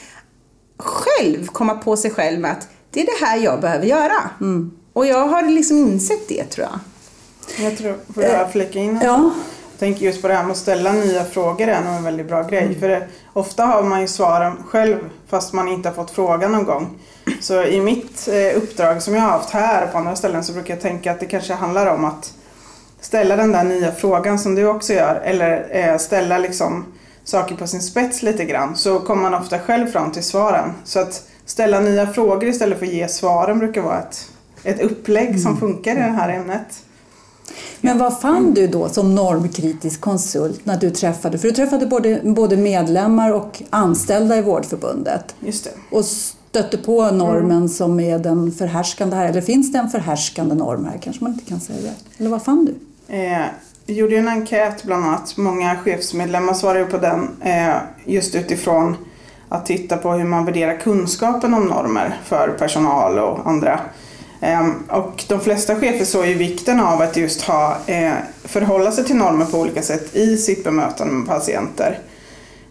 själv 0.78 1.46
komma 1.46 1.74
på 1.74 1.96
sig 1.96 2.10
själv 2.10 2.40
med 2.40 2.52
att 2.52 2.68
det 2.90 3.00
är 3.00 3.06
det 3.06 3.26
här 3.26 3.36
jag 3.38 3.60
behöver 3.60 3.86
göra. 3.86 4.30
Mm. 4.40 4.70
Och 4.92 5.06
jag 5.06 5.26
har 5.28 5.42
liksom 5.42 5.78
insett 5.78 6.28
det 6.28 6.44
tror 6.44 6.66
jag. 6.70 6.80
Jag 7.66 7.78
tror, 7.78 7.96
får 8.14 8.22
jag 8.22 8.52
flika 8.52 8.78
in? 8.78 9.00
Ja, 9.02 9.06
Jag 9.06 9.30
tänker 9.78 10.04
just 10.04 10.22
på 10.22 10.28
det 10.28 10.34
här 10.34 10.42
med 10.42 10.52
att 10.52 10.58
ställa 10.58 10.92
nya 10.92 11.24
frågor 11.24 11.68
är 11.68 11.80
nog 11.80 11.94
en 11.94 12.04
väldigt 12.04 12.28
bra 12.28 12.42
grej. 12.42 12.80
För 12.80 12.88
det, 12.88 13.06
ofta 13.32 13.64
har 13.64 13.82
man 13.82 14.00
ju 14.00 14.08
svaren 14.08 14.56
själv 14.68 14.96
fast 15.28 15.52
man 15.52 15.68
inte 15.68 15.88
har 15.88 15.94
fått 15.94 16.10
frågan 16.10 16.52
någon 16.52 16.64
gång. 16.64 16.98
Så 17.40 17.62
i 17.62 17.80
mitt 17.80 18.28
eh, 18.28 18.56
uppdrag 18.56 19.02
som 19.02 19.14
jag 19.14 19.22
har 19.22 19.30
haft 19.30 19.50
här 19.50 19.84
och 19.84 19.92
på 19.92 19.98
andra 19.98 20.16
ställen 20.16 20.44
så 20.44 20.52
brukar 20.52 20.74
jag 20.74 20.82
tänka 20.82 21.12
att 21.12 21.20
det 21.20 21.26
kanske 21.26 21.54
handlar 21.54 21.86
om 21.86 22.04
att 22.04 22.32
ställa 23.00 23.36
den 23.36 23.52
där 23.52 23.64
nya 23.64 23.92
frågan 23.92 24.38
som 24.38 24.54
du 24.54 24.66
också 24.66 24.92
gör. 24.92 25.20
Eller 25.24 25.68
eh, 25.70 25.98
ställa 25.98 26.38
liksom 26.38 26.84
saker 27.24 27.54
på 27.54 27.66
sin 27.66 27.82
spets 27.82 28.22
lite 28.22 28.44
grann. 28.44 28.76
Så 28.76 29.00
kommer 29.00 29.22
man 29.22 29.34
ofta 29.42 29.58
själv 29.58 29.86
fram 29.86 30.12
till 30.12 30.24
svaren. 30.24 30.72
Så 30.84 31.00
att 31.00 31.22
ställa 31.46 31.80
nya 31.80 32.06
frågor 32.06 32.48
istället 32.48 32.78
för 32.78 32.86
att 32.86 32.92
ge 32.92 33.08
svaren 33.08 33.58
brukar 33.58 33.80
vara 33.80 33.98
ett 33.98 34.30
ett 34.64 34.80
upplägg 34.80 35.40
som 35.40 35.56
funkar 35.56 35.92
i 35.92 35.94
det 35.94 36.00
här 36.00 36.28
ämnet. 36.28 36.84
Men 37.80 37.98
vad 37.98 38.20
fann 38.20 38.54
du 38.54 38.66
då 38.66 38.88
som 38.88 39.14
normkritisk 39.14 40.00
konsult 40.00 40.60
när 40.66 40.76
du 40.76 40.90
träffade, 40.90 41.38
för 41.38 41.48
du 41.48 41.54
träffade 41.54 41.86
både, 41.86 42.20
både 42.24 42.56
medlemmar 42.56 43.32
och 43.32 43.62
anställda 43.70 44.38
i 44.38 44.42
Vårdförbundet 44.42 45.34
Just 45.40 45.64
det. 45.64 45.70
och 45.96 46.04
stötte 46.04 46.78
på 46.78 47.10
normen 47.10 47.68
som 47.68 48.00
är 48.00 48.18
den 48.18 48.52
förhärskande 48.52 49.16
här, 49.16 49.28
eller 49.28 49.40
finns 49.40 49.72
det 49.72 49.78
en 49.78 49.90
förhärskande 49.90 50.54
norm 50.54 50.84
här 50.84 50.98
kanske 50.98 51.24
man 51.24 51.32
inte 51.32 51.44
kan 51.44 51.60
säga. 51.60 51.92
Eller 52.18 52.30
vad 52.30 52.42
fann 52.42 52.64
du? 52.64 52.74
Eh, 53.16 53.44
vi 53.86 53.94
gjorde 53.94 54.16
en 54.16 54.28
enkät 54.28 54.84
bland 54.84 55.04
annat, 55.04 55.36
många 55.36 55.76
chefsmedlemmar 55.76 56.54
svarade 56.54 56.84
på 56.84 56.98
den 56.98 57.28
eh, 57.42 57.76
just 58.04 58.34
utifrån 58.34 58.96
att 59.48 59.66
titta 59.66 59.96
på 59.96 60.12
hur 60.12 60.24
man 60.24 60.44
värderar 60.44 60.76
kunskapen 60.76 61.54
om 61.54 61.64
normer 61.64 62.20
för 62.24 62.48
personal 62.58 63.18
och 63.18 63.46
andra. 63.46 63.80
Ehm, 64.40 64.82
och 64.88 65.24
de 65.28 65.40
flesta 65.40 65.74
chefer 65.74 66.04
såg 66.04 66.26
ju 66.26 66.34
vikten 66.34 66.80
av 66.80 67.02
att 67.02 67.16
just 67.16 67.42
ha, 67.42 67.76
eh, 67.86 68.12
förhålla 68.44 68.92
sig 68.92 69.04
till 69.04 69.16
normer 69.16 69.44
på 69.44 69.58
olika 69.58 69.82
sätt 69.82 70.16
i 70.16 70.36
sitt 70.36 70.64
bemötande 70.64 71.14
med 71.14 71.26
patienter. 71.26 71.98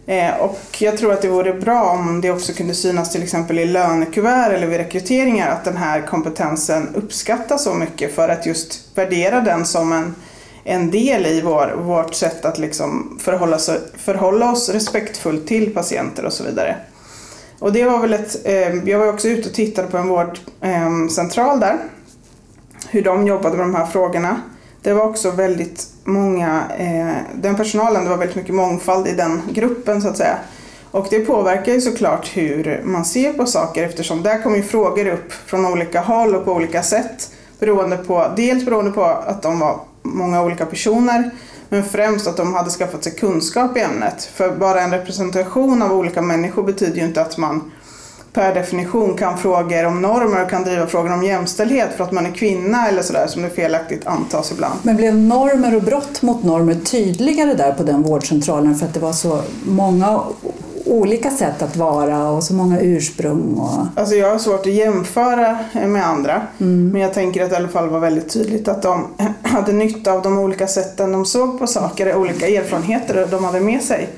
Ehm, 0.06 0.40
och 0.40 0.60
jag 0.78 0.98
tror 0.98 1.12
att 1.12 1.22
det 1.22 1.28
vore 1.28 1.54
bra 1.54 1.82
om 1.82 2.20
det 2.20 2.30
också 2.30 2.52
kunde 2.52 2.74
synas 2.74 3.12
till 3.12 3.22
exempel 3.22 3.58
i 3.58 3.64
lönekuvert 3.64 4.52
eller 4.52 4.66
vid 4.66 4.78
rekryteringar 4.78 5.50
att 5.50 5.64
den 5.64 5.76
här 5.76 6.00
kompetensen 6.00 6.88
uppskattas 6.94 7.64
så 7.64 7.74
mycket 7.74 8.14
för 8.14 8.28
att 8.28 8.46
just 8.46 8.88
värdera 8.94 9.40
den 9.40 9.66
som 9.66 9.92
en, 9.92 10.14
en 10.64 10.90
del 10.90 11.26
i 11.26 11.40
vår, 11.40 11.74
vårt 11.78 12.14
sätt 12.14 12.44
att 12.44 12.58
liksom 12.58 13.18
förhålla, 13.22 13.58
sig, 13.58 13.80
förhålla 13.96 14.52
oss 14.52 14.68
respektfullt 14.68 15.46
till 15.46 15.74
patienter 15.74 16.24
och 16.24 16.32
så 16.32 16.44
vidare. 16.44 16.76
Och 17.58 17.72
det 17.72 17.84
var 17.84 17.98
väl 17.98 18.12
ett, 18.12 18.46
eh, 18.46 18.74
jag 18.88 18.98
var 18.98 19.08
också 19.08 19.28
ute 19.28 19.48
och 19.48 19.54
tittade 19.54 19.88
på 19.88 19.96
en 19.96 20.08
vårdcentral 20.08 21.54
eh, 21.54 21.60
där, 21.60 21.78
hur 22.88 23.02
de 23.02 23.26
jobbade 23.26 23.56
med 23.56 23.66
de 23.66 23.74
här 23.74 23.86
frågorna. 23.86 24.40
Det 24.82 24.92
var 24.92 25.04
också 25.04 25.30
väldigt 25.30 25.86
många, 26.04 26.62
eh, 26.78 27.40
den 27.42 27.56
personalen, 27.56 28.04
det 28.04 28.10
var 28.10 28.16
väldigt 28.16 28.36
mycket 28.36 28.54
mångfald 28.54 29.08
i 29.08 29.12
den 29.12 29.42
gruppen 29.52 30.02
så 30.02 30.08
att 30.08 30.16
säga. 30.16 30.38
Och 30.90 31.06
det 31.10 31.20
påverkar 31.20 31.72
ju 31.72 31.80
såklart 31.80 32.36
hur 32.36 32.82
man 32.84 33.04
ser 33.04 33.32
på 33.32 33.46
saker 33.46 33.84
eftersom 33.84 34.22
där 34.22 34.42
kommer 34.42 34.56
ju 34.56 34.62
frågor 34.62 35.06
upp 35.06 35.32
från 35.32 35.66
olika 35.66 36.00
håll 36.00 36.34
och 36.34 36.44
på 36.44 36.52
olika 36.52 36.82
sätt. 36.82 37.32
Beroende 37.58 37.96
på, 37.96 38.26
dels 38.36 38.64
beroende 38.64 38.90
på 38.90 39.04
att 39.04 39.42
de 39.42 39.58
var 39.58 39.80
många 40.02 40.42
olika 40.42 40.66
personer 40.66 41.30
men 41.68 41.84
främst 41.84 42.26
att 42.26 42.36
de 42.36 42.54
hade 42.54 42.70
skaffat 42.70 43.04
sig 43.04 43.14
kunskap 43.14 43.76
i 43.76 43.80
ämnet. 43.80 44.22
För 44.34 44.50
bara 44.50 44.80
en 44.80 44.90
representation 44.90 45.82
av 45.82 45.92
olika 45.92 46.22
människor 46.22 46.62
betyder 46.62 46.96
ju 46.96 47.04
inte 47.04 47.22
att 47.22 47.38
man 47.38 47.70
per 48.32 48.54
definition 48.54 49.16
kan 49.16 49.38
frågor 49.38 49.84
om 49.84 50.02
normer 50.02 50.44
och 50.44 50.50
kan 50.50 50.64
driva 50.64 50.86
frågor 50.86 51.12
om 51.12 51.24
jämställdhet 51.24 51.96
för 51.96 52.04
att 52.04 52.12
man 52.12 52.26
är 52.26 52.30
kvinna 52.30 52.88
eller 52.88 53.02
sådär 53.02 53.26
som 53.26 53.42
det 53.42 53.50
felaktigt 53.50 54.06
antas 54.06 54.52
ibland. 54.52 54.78
Men 54.82 54.96
blev 54.96 55.16
normer 55.16 55.76
och 55.76 55.82
brott 55.82 56.22
mot 56.22 56.44
normer 56.44 56.74
tydligare 56.74 57.54
där 57.54 57.72
på 57.72 57.82
den 57.82 58.02
vårdcentralen 58.02 58.74
för 58.74 58.86
att 58.86 58.94
det 58.94 59.00
var 59.00 59.12
så 59.12 59.40
många 59.64 60.20
olika 60.88 61.30
sätt 61.30 61.62
att 61.62 61.76
vara 61.76 62.30
och 62.30 62.44
så 62.44 62.54
många 62.54 62.80
ursprung? 62.80 63.54
Och... 63.54 64.00
Alltså 64.00 64.14
jag 64.14 64.30
har 64.30 64.38
svårt 64.38 64.66
att 64.66 64.72
jämföra 64.72 65.58
med 65.72 66.06
andra 66.06 66.42
mm. 66.58 66.90
men 66.90 67.02
jag 67.02 67.14
tänker 67.14 67.44
att 67.44 67.50
det 67.50 67.54
i 67.54 67.56
alla 67.56 67.68
fall 67.68 67.88
var 67.88 68.00
väldigt 68.00 68.32
tydligt 68.32 68.68
att 68.68 68.82
de 68.82 69.06
hade 69.42 69.72
nytta 69.72 70.12
av 70.12 70.22
de 70.22 70.38
olika 70.38 70.66
sätten 70.66 71.12
de 71.12 71.26
såg 71.26 71.58
på 71.58 71.66
saker, 71.66 72.16
olika 72.16 72.48
erfarenheter 72.48 73.26
de 73.30 73.44
hade 73.44 73.60
med 73.60 73.82
sig 73.82 74.08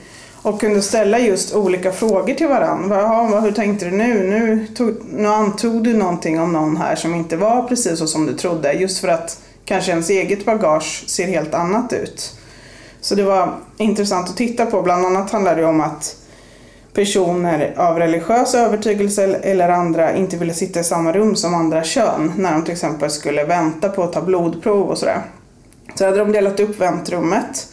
och 0.42 0.60
kunde 0.60 0.82
ställa 0.82 1.18
just 1.18 1.54
olika 1.54 1.92
frågor 1.92 2.34
till 2.34 2.48
varandra. 2.48 3.40
Hur 3.40 3.52
tänkte 3.52 3.84
du 3.84 3.90
nu? 3.90 4.14
Nu, 4.30 4.66
tog, 4.66 4.96
nu 5.12 5.28
antog 5.28 5.84
du 5.84 5.96
någonting 5.96 6.40
om 6.40 6.52
någon 6.52 6.76
här 6.76 6.96
som 6.96 7.14
inte 7.14 7.36
var 7.36 7.62
precis 7.62 7.98
så 7.98 8.06
som 8.06 8.26
du 8.26 8.32
trodde. 8.34 8.72
Just 8.72 8.98
för 8.98 9.08
att 9.08 9.38
kanske 9.64 9.90
ens 9.90 10.10
eget 10.10 10.44
bagage 10.44 11.04
ser 11.06 11.26
helt 11.26 11.54
annat 11.54 11.92
ut. 11.92 12.36
Så 13.00 13.14
det 13.14 13.22
var 13.22 13.54
intressant 13.76 14.28
att 14.28 14.36
titta 14.36 14.66
på. 14.66 14.82
Bland 14.82 15.06
annat 15.06 15.30
handlar 15.30 15.56
det 15.56 15.64
om 15.64 15.80
att 15.80 16.16
personer 16.94 17.74
av 17.76 17.98
religiös 17.98 18.54
övertygelse 18.54 19.24
eller 19.24 19.68
andra 19.68 20.16
inte 20.16 20.36
ville 20.36 20.54
sitta 20.54 20.80
i 20.80 20.84
samma 20.84 21.12
rum 21.12 21.36
som 21.36 21.54
andra 21.54 21.84
kön 21.84 22.32
när 22.36 22.52
de 22.52 22.64
till 22.64 22.72
exempel 22.72 23.10
skulle 23.10 23.44
vänta 23.44 23.88
på 23.88 24.02
att 24.02 24.12
ta 24.12 24.20
blodprov 24.20 24.88
och 24.88 24.98
sådär. 24.98 25.22
Så 25.94 26.04
hade 26.04 26.18
de 26.18 26.32
delat 26.32 26.60
upp 26.60 26.80
väntrummet 26.80 27.66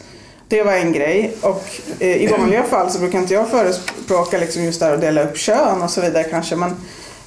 det 0.48 0.62
var 0.62 0.72
en 0.72 0.92
grej. 0.92 1.34
Och 1.40 1.64
eh, 1.98 2.22
i 2.22 2.26
vanliga 2.26 2.62
fall 2.62 2.90
så 2.90 2.98
brukar 2.98 3.18
inte 3.18 3.34
jag 3.34 3.48
förespråka 3.48 4.38
liksom 4.38 4.64
just 4.64 4.82
här 4.82 4.94
att 4.94 5.00
dela 5.00 5.22
upp 5.22 5.36
kön 5.36 5.82
och 5.82 5.90
så 5.90 6.00
vidare 6.00 6.24
kanske. 6.24 6.56
Men, 6.56 6.70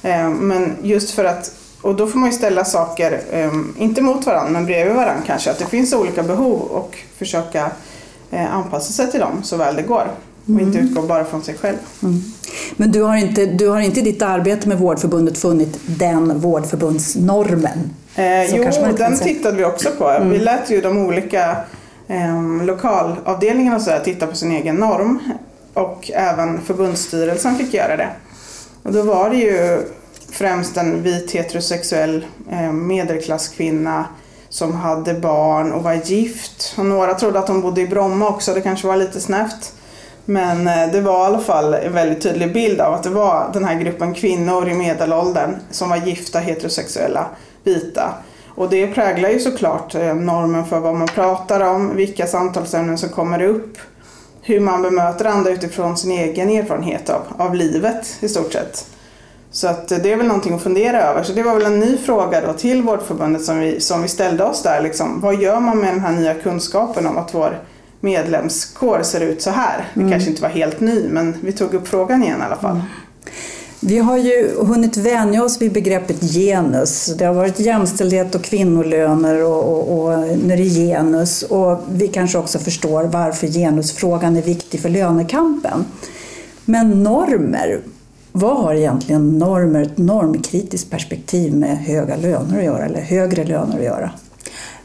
eh, 0.02 0.30
men 0.30 0.76
just 0.82 1.10
för 1.10 1.24
att, 1.24 1.52
och 1.82 1.94
då 1.94 2.06
får 2.06 2.18
man 2.18 2.30
ju 2.30 2.36
ställa 2.36 2.64
saker, 2.64 3.20
eh, 3.30 3.52
inte 3.78 4.02
mot 4.02 4.26
varandra 4.26 4.50
men 4.50 4.66
bredvid 4.66 4.94
varandra 4.94 5.22
kanske. 5.26 5.50
Att 5.50 5.58
det 5.58 5.66
finns 5.66 5.92
olika 5.92 6.22
behov 6.22 6.60
och 6.60 6.98
försöka 7.18 7.70
eh, 8.30 8.54
anpassa 8.54 8.92
sig 8.92 9.10
till 9.10 9.20
dem 9.20 9.42
så 9.42 9.56
väl 9.56 9.76
det 9.76 9.82
går. 9.82 10.06
Och 10.44 10.50
mm. 10.50 10.66
inte 10.66 10.78
utgå 10.78 11.02
bara 11.02 11.24
från 11.24 11.42
sig 11.42 11.54
själv. 11.54 11.76
Mm. 12.02 12.22
Men 12.76 12.92
du 12.92 13.02
har, 13.02 13.16
inte, 13.16 13.46
du 13.46 13.68
har 13.68 13.80
inte 13.80 14.00
i 14.00 14.02
ditt 14.02 14.22
arbete 14.22 14.68
med 14.68 14.78
Vårdförbundet 14.78 15.38
funnit 15.38 15.78
den 15.86 16.40
vårdförbundsnormen? 16.40 17.90
Eh, 18.14 18.56
jo, 18.56 18.64
den 18.96 19.18
tittade 19.18 19.56
vi 19.56 19.64
också 19.64 19.90
på. 19.98 20.08
Mm. 20.08 20.30
Vi 20.30 20.38
lät 20.38 20.70
ju 20.70 20.80
de 20.80 20.98
olika 20.98 21.56
eh, 22.08 22.62
lokalavdelningarna 22.64 23.80
så 23.80 23.90
titta 24.04 24.26
på 24.26 24.36
sin 24.36 24.52
egen 24.52 24.76
norm 24.76 25.18
och 25.74 26.10
även 26.14 26.60
förbundsstyrelsen 26.60 27.56
fick 27.56 27.74
göra 27.74 27.96
det. 27.96 28.08
Och 28.82 28.92
då 28.92 29.02
var 29.02 29.30
det 29.30 29.36
ju 29.36 29.82
främst 30.30 30.76
en 30.76 31.02
vit 31.02 31.30
heterosexuell 31.30 32.26
eh, 32.50 32.72
medelklasskvinna 32.72 34.04
som 34.48 34.72
hade 34.72 35.14
barn 35.14 35.72
och 35.72 35.82
var 35.82 35.94
gift. 35.94 36.74
Och 36.78 36.86
några 36.86 37.14
trodde 37.14 37.38
att 37.38 37.48
hon 37.48 37.60
bodde 37.60 37.80
i 37.80 37.86
Bromma 37.86 38.28
också, 38.28 38.54
det 38.54 38.60
kanske 38.60 38.86
var 38.86 38.96
lite 38.96 39.20
snävt. 39.20 39.72
Men 40.24 40.66
eh, 40.66 40.92
det 40.92 41.00
var 41.00 41.22
i 41.22 41.26
alla 41.26 41.40
fall 41.40 41.74
en 41.74 41.92
väldigt 41.92 42.22
tydlig 42.22 42.52
bild 42.52 42.80
av 42.80 42.94
att 42.94 43.02
det 43.02 43.10
var 43.10 43.50
den 43.52 43.64
här 43.64 43.80
gruppen 43.80 44.14
kvinnor 44.14 44.68
i 44.68 44.74
medelåldern 44.74 45.54
som 45.70 45.90
var 45.90 45.96
gifta 45.96 46.38
heterosexuella 46.38 47.26
vita 47.64 48.14
och 48.54 48.70
det 48.70 48.86
präglar 48.86 49.28
ju 49.28 49.38
såklart 49.38 49.94
eh, 49.94 50.14
normen 50.14 50.64
för 50.64 50.80
vad 50.80 50.94
man 50.94 51.08
pratar 51.08 51.60
om, 51.60 51.96
vilka 51.96 52.26
samtalsämnen 52.26 52.98
som 52.98 53.08
kommer 53.08 53.42
upp, 53.42 53.78
hur 54.42 54.60
man 54.60 54.82
bemöter 54.82 55.24
andra 55.24 55.50
utifrån 55.50 55.96
sin 55.96 56.10
egen 56.10 56.50
erfarenhet 56.50 57.10
av, 57.10 57.22
av 57.36 57.54
livet 57.54 58.16
i 58.20 58.28
stort 58.28 58.52
sett. 58.52 58.86
Så 59.50 59.68
att 59.68 59.92
eh, 59.92 59.98
det 59.98 60.12
är 60.12 60.16
väl 60.16 60.26
någonting 60.26 60.54
att 60.54 60.62
fundera 60.62 61.02
över. 61.02 61.22
Så 61.22 61.32
det 61.32 61.42
var 61.42 61.54
väl 61.54 61.66
en 61.66 61.80
ny 61.80 61.98
fråga 61.98 62.46
då 62.46 62.52
till 62.52 62.82
Vårdförbundet 62.82 63.44
som 63.44 63.58
vi, 63.58 63.80
som 63.80 64.02
vi 64.02 64.08
ställde 64.08 64.44
oss 64.44 64.62
där. 64.62 64.82
Liksom, 64.82 65.20
vad 65.20 65.40
gör 65.40 65.60
man 65.60 65.78
med 65.78 65.94
den 65.94 66.00
här 66.00 66.12
nya 66.12 66.34
kunskapen 66.34 67.06
om 67.06 67.18
att 67.18 67.34
vår 67.34 67.58
medlemskår 68.02 69.02
ser 69.02 69.20
ut 69.20 69.42
så 69.42 69.50
här? 69.50 69.88
Det 69.94 70.00
mm. 70.00 70.12
kanske 70.12 70.30
inte 70.30 70.42
var 70.42 70.48
helt 70.48 70.80
ny 70.80 71.08
men 71.08 71.34
vi 71.40 71.52
tog 71.52 71.74
upp 71.74 71.88
frågan 71.88 72.22
igen 72.22 72.40
i 72.40 72.44
alla 72.44 72.56
fall. 72.56 72.76
Mm. 72.76 72.86
Vi 73.84 73.98
har 73.98 74.16
ju 74.16 74.50
hunnit 74.58 74.96
vänja 74.96 75.44
oss 75.44 75.62
vid 75.62 75.72
begreppet 75.72 76.20
genus. 76.20 77.14
Det 77.18 77.24
har 77.24 77.34
varit 77.34 77.60
jämställdhet 77.60 78.34
och 78.34 78.42
kvinnolöner 78.42 79.44
och, 79.44 79.68
och, 79.68 79.98
och 79.98 80.18
det 80.18 80.54
är 80.54 80.86
genus. 80.86 81.42
Och 81.42 81.78
vi 81.92 82.08
kanske 82.08 82.38
också 82.38 82.58
förstår 82.58 83.04
varför 83.04 83.46
genusfrågan 83.46 84.36
är 84.36 84.42
viktig 84.42 84.80
för 84.80 84.88
lönekampen. 84.88 85.84
Men 86.64 87.02
normer, 87.02 87.80
vad 88.32 88.56
har 88.56 88.74
egentligen 88.74 89.38
normer, 89.38 89.82
ett 89.82 89.98
normkritiskt 89.98 90.90
perspektiv 90.90 91.54
med 91.54 91.78
höga 91.78 92.16
löner 92.16 92.58
att 92.58 92.64
göra 92.64 92.84
eller 92.84 93.00
högre 93.00 93.44
löner 93.44 93.78
att 93.78 93.84
göra? 93.84 94.10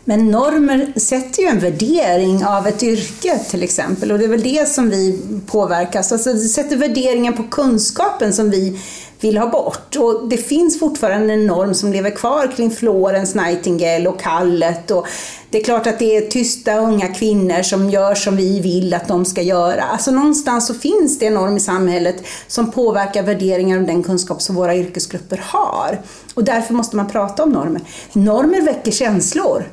Men 0.09 0.31
normer 0.31 0.93
sätter 0.95 1.41
ju 1.41 1.47
en 1.47 1.59
värdering 1.59 2.45
av 2.45 2.67
ett 2.67 2.83
yrke 2.83 3.39
till 3.49 3.63
exempel 3.63 4.11
och 4.11 4.19
det 4.19 4.25
är 4.25 4.29
väl 4.29 4.43
det 4.43 4.69
som 4.69 4.89
vi 4.89 5.19
påverkas. 5.47 6.11
Alltså 6.11 6.33
det 6.33 6.39
sätter 6.39 6.77
värderingen 6.77 7.33
på 7.33 7.43
kunskapen 7.43 8.33
som 8.33 8.49
vi 8.49 8.79
vill 9.19 9.37
ha 9.37 9.47
bort. 9.47 9.95
Och 9.95 10.29
det 10.29 10.37
finns 10.37 10.79
fortfarande 10.79 11.33
en 11.33 11.47
norm 11.47 11.73
som 11.73 11.91
lever 11.91 12.09
kvar 12.09 12.51
kring 12.55 12.71
Florence 12.71 13.41
Nightingale 13.41 14.09
och 14.09 14.21
kallet. 14.21 14.91
Och 14.91 15.07
det 15.49 15.59
är 15.59 15.63
klart 15.63 15.87
att 15.87 15.99
det 15.99 16.17
är 16.17 16.21
tysta 16.21 16.77
unga 16.77 17.07
kvinnor 17.07 17.61
som 17.61 17.89
gör 17.89 18.15
som 18.15 18.35
vi 18.35 18.59
vill 18.59 18.93
att 18.93 19.07
de 19.07 19.25
ska 19.25 19.41
göra. 19.41 19.83
Alltså 19.83 20.11
någonstans 20.11 20.67
så 20.67 20.73
finns 20.73 21.19
det 21.19 21.25
en 21.25 21.33
norm 21.33 21.57
i 21.57 21.59
samhället 21.59 22.15
som 22.47 22.71
påverkar 22.71 23.23
värderingar 23.23 23.79
och 23.79 23.87
den 23.87 24.03
kunskap 24.03 24.41
som 24.41 24.55
våra 24.55 24.75
yrkesgrupper 24.75 25.41
har. 25.43 26.01
Och 26.33 26.43
därför 26.43 26.73
måste 26.73 26.95
man 26.95 27.07
prata 27.07 27.43
om 27.43 27.49
normer. 27.49 27.81
Normer 28.13 28.61
väcker 28.61 28.91
känslor. 28.91 29.63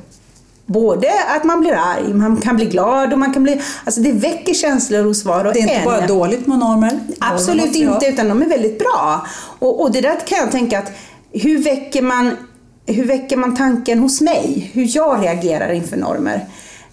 Både 0.65 1.07
att 1.35 1.43
man 1.43 1.61
blir 1.61 1.73
arg, 1.73 2.13
man 2.13 2.41
kan 2.41 2.55
bli 2.55 2.65
glad 2.65 3.13
och 3.13 3.19
man 3.19 3.33
kan 3.33 3.43
bli... 3.43 3.61
Alltså 3.83 4.01
det 4.01 4.11
väcker 4.11 4.53
känslor 4.53 5.03
hos 5.03 5.25
var 5.25 5.45
och 5.45 5.47
en. 5.47 5.53
Det 5.53 5.59
är 5.59 5.61
inte 5.61 5.73
en. 5.73 5.85
bara 5.85 6.07
dåligt 6.07 6.47
med 6.47 6.59
normer? 6.59 6.99
Absolut 7.19 7.75
inte, 7.75 8.05
utan 8.05 8.29
de 8.29 8.41
är 8.41 8.45
väldigt 8.45 8.79
bra. 8.79 9.27
Och, 9.59 9.81
och 9.81 9.91
det 9.91 10.01
där 10.01 10.19
kan 10.27 10.37
jag 10.37 10.51
tänka 10.51 10.79
att 10.79 10.91
hur 11.31 11.63
väcker 11.63 12.01
man 12.01 12.35
hur 12.87 13.05
väcker 13.05 13.37
man 13.37 13.55
tanken 13.55 13.99
hos 13.99 14.21
mig? 14.21 14.71
Hur 14.73 14.95
jag 14.95 15.23
reagerar 15.23 15.71
inför 15.71 15.97
normer? 15.97 16.45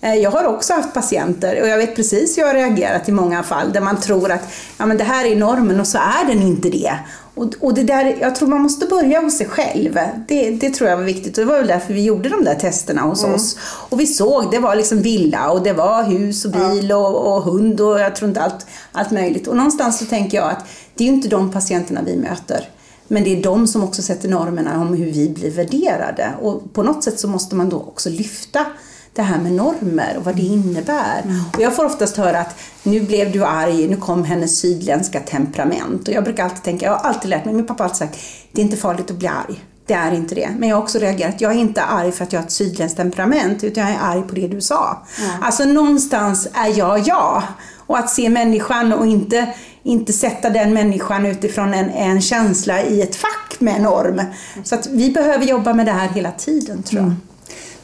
Eh, 0.02 0.14
jag 0.14 0.30
har 0.30 0.44
också 0.44 0.72
haft 0.72 0.94
patienter 0.94 1.62
och 1.62 1.68
jag 1.68 1.78
vet 1.78 1.96
precis 1.96 2.38
hur 2.38 2.42
jag 2.42 2.48
har 2.48 2.54
reagerat 2.54 3.08
i 3.08 3.12
många 3.12 3.42
fall 3.42 3.72
där 3.72 3.80
man 3.80 4.00
tror 4.00 4.30
att 4.30 4.42
ja, 4.78 4.86
men 4.86 4.96
det 4.96 5.04
här 5.04 5.24
är 5.24 5.36
normen 5.36 5.80
och 5.80 5.86
så 5.86 5.98
är 5.98 6.26
den 6.26 6.42
inte 6.42 6.70
det. 6.70 6.98
Och, 7.34 7.54
och 7.60 7.74
det 7.74 7.82
där, 7.82 8.16
jag 8.20 8.36
tror 8.36 8.48
man 8.48 8.60
måste 8.60 8.86
börja 8.86 9.20
hos 9.20 9.38
sig 9.38 9.46
själv. 9.46 9.98
Det, 10.28 10.50
det 10.50 10.70
tror 10.70 10.90
jag 10.90 10.96
var 10.96 11.04
viktigt 11.04 11.38
och 11.38 11.44
det 11.44 11.50
var 11.50 11.58
väl 11.58 11.66
därför 11.66 11.94
vi 11.94 12.04
gjorde 12.04 12.28
de 12.28 12.44
där 12.44 12.54
testerna 12.54 13.02
hos 13.02 13.24
mm. 13.24 13.34
oss. 13.34 13.56
Och 13.62 14.00
vi 14.00 14.06
såg, 14.06 14.50
det 14.50 14.58
var 14.58 14.76
liksom 14.76 15.02
villa 15.02 15.50
och 15.50 15.62
det 15.62 15.72
var 15.72 16.04
hus 16.04 16.44
och 16.44 16.50
bil 16.50 16.88
ja. 16.88 16.96
och, 16.96 17.36
och, 17.36 17.42
hund 17.42 17.80
och 17.80 18.00
jag 18.00 18.16
tror 18.16 18.28
inte 18.28 18.42
allt, 18.42 18.66
allt 18.92 19.10
möjligt. 19.10 19.46
Och 19.46 19.56
någonstans 19.56 19.98
så 19.98 20.04
tänker 20.04 20.38
jag 20.38 20.50
att 20.50 20.64
det 20.94 21.04
är 21.04 21.08
ju 21.08 21.14
inte 21.14 21.28
de 21.28 21.52
patienterna 21.52 22.00
vi 22.06 22.16
möter. 22.16 22.68
Men 23.08 23.24
det 23.24 23.38
är 23.38 23.42
de 23.42 23.66
som 23.66 23.84
också 23.84 24.02
sätter 24.02 24.28
normerna 24.28 24.80
om 24.80 24.94
hur 24.94 25.12
vi 25.12 25.28
blir 25.28 25.50
värderade. 25.50 26.32
Och 26.40 26.74
på 26.74 26.82
något 26.82 27.04
sätt 27.04 27.20
så 27.20 27.28
måste 27.28 27.54
man 27.54 27.68
då 27.68 27.76
också 27.76 28.10
lyfta 28.10 28.66
det 29.14 29.22
här 29.22 29.38
med 29.38 29.52
normer 29.52 30.14
och 30.16 30.24
vad 30.24 30.36
det 30.36 30.42
innebär. 30.42 31.22
Mm. 31.24 31.40
Och 31.56 31.60
jag 31.60 31.76
får 31.76 31.84
oftast 31.84 32.16
höra 32.16 32.40
att 32.40 32.58
nu 32.82 33.00
blev 33.00 33.32
du 33.32 33.44
arg, 33.44 33.88
nu 33.88 33.96
kom 33.96 34.24
hennes 34.24 34.58
sydländska 34.58 35.20
temperament. 35.20 36.08
Och 36.08 36.14
jag 36.14 36.24
brukar 36.24 36.44
alltid 36.44 36.62
tänka, 36.62 36.86
jag 36.86 36.92
har 36.92 37.08
alltid 37.08 37.30
lärt 37.30 37.44
mig, 37.44 37.54
min 37.54 37.66
pappa 37.66 37.82
har 37.82 37.88
alltid 37.88 37.98
sagt, 37.98 38.18
det 38.52 38.60
är 38.60 38.64
inte 38.64 38.76
farligt 38.76 39.10
att 39.10 39.16
bli 39.16 39.28
arg. 39.28 39.64
Det 39.86 39.94
är 39.94 40.12
inte 40.12 40.34
det. 40.34 40.48
Men 40.58 40.68
jag 40.68 40.76
har 40.76 40.82
också 40.82 40.98
reagerat, 40.98 41.40
jag 41.40 41.52
är 41.52 41.56
inte 41.56 41.82
arg 41.82 42.12
för 42.12 42.24
att 42.24 42.32
jag 42.32 42.40
har 42.40 42.46
ett 42.46 42.52
sydländskt 42.52 42.96
temperament, 42.96 43.64
utan 43.64 43.82
jag 43.84 43.92
är 43.92 43.98
arg 44.00 44.22
på 44.22 44.34
det 44.34 44.48
du 44.48 44.60
sa. 44.60 45.06
Mm. 45.18 45.42
Alltså 45.42 45.64
någonstans 45.64 46.48
är 46.54 46.78
jag 46.78 46.98
jag. 46.98 47.42
Och 47.86 47.98
att 47.98 48.10
se 48.10 48.28
människan 48.28 48.92
och 48.92 49.06
inte, 49.06 49.54
inte 49.82 50.12
sätta 50.12 50.50
den 50.50 50.74
människan 50.74 51.26
utifrån 51.26 51.74
en, 51.74 51.90
en 51.90 52.20
känsla 52.20 52.82
i 52.82 53.02
ett 53.02 53.16
fack 53.16 53.56
med 53.58 53.82
norm. 53.82 54.20
Så 54.64 54.74
att 54.74 54.86
vi 54.86 55.10
behöver 55.10 55.44
jobba 55.44 55.74
med 55.74 55.86
det 55.86 55.92
här 55.92 56.08
hela 56.08 56.30
tiden 56.30 56.82
tror 56.82 57.00
jag. 57.00 57.06
Mm. 57.06 57.20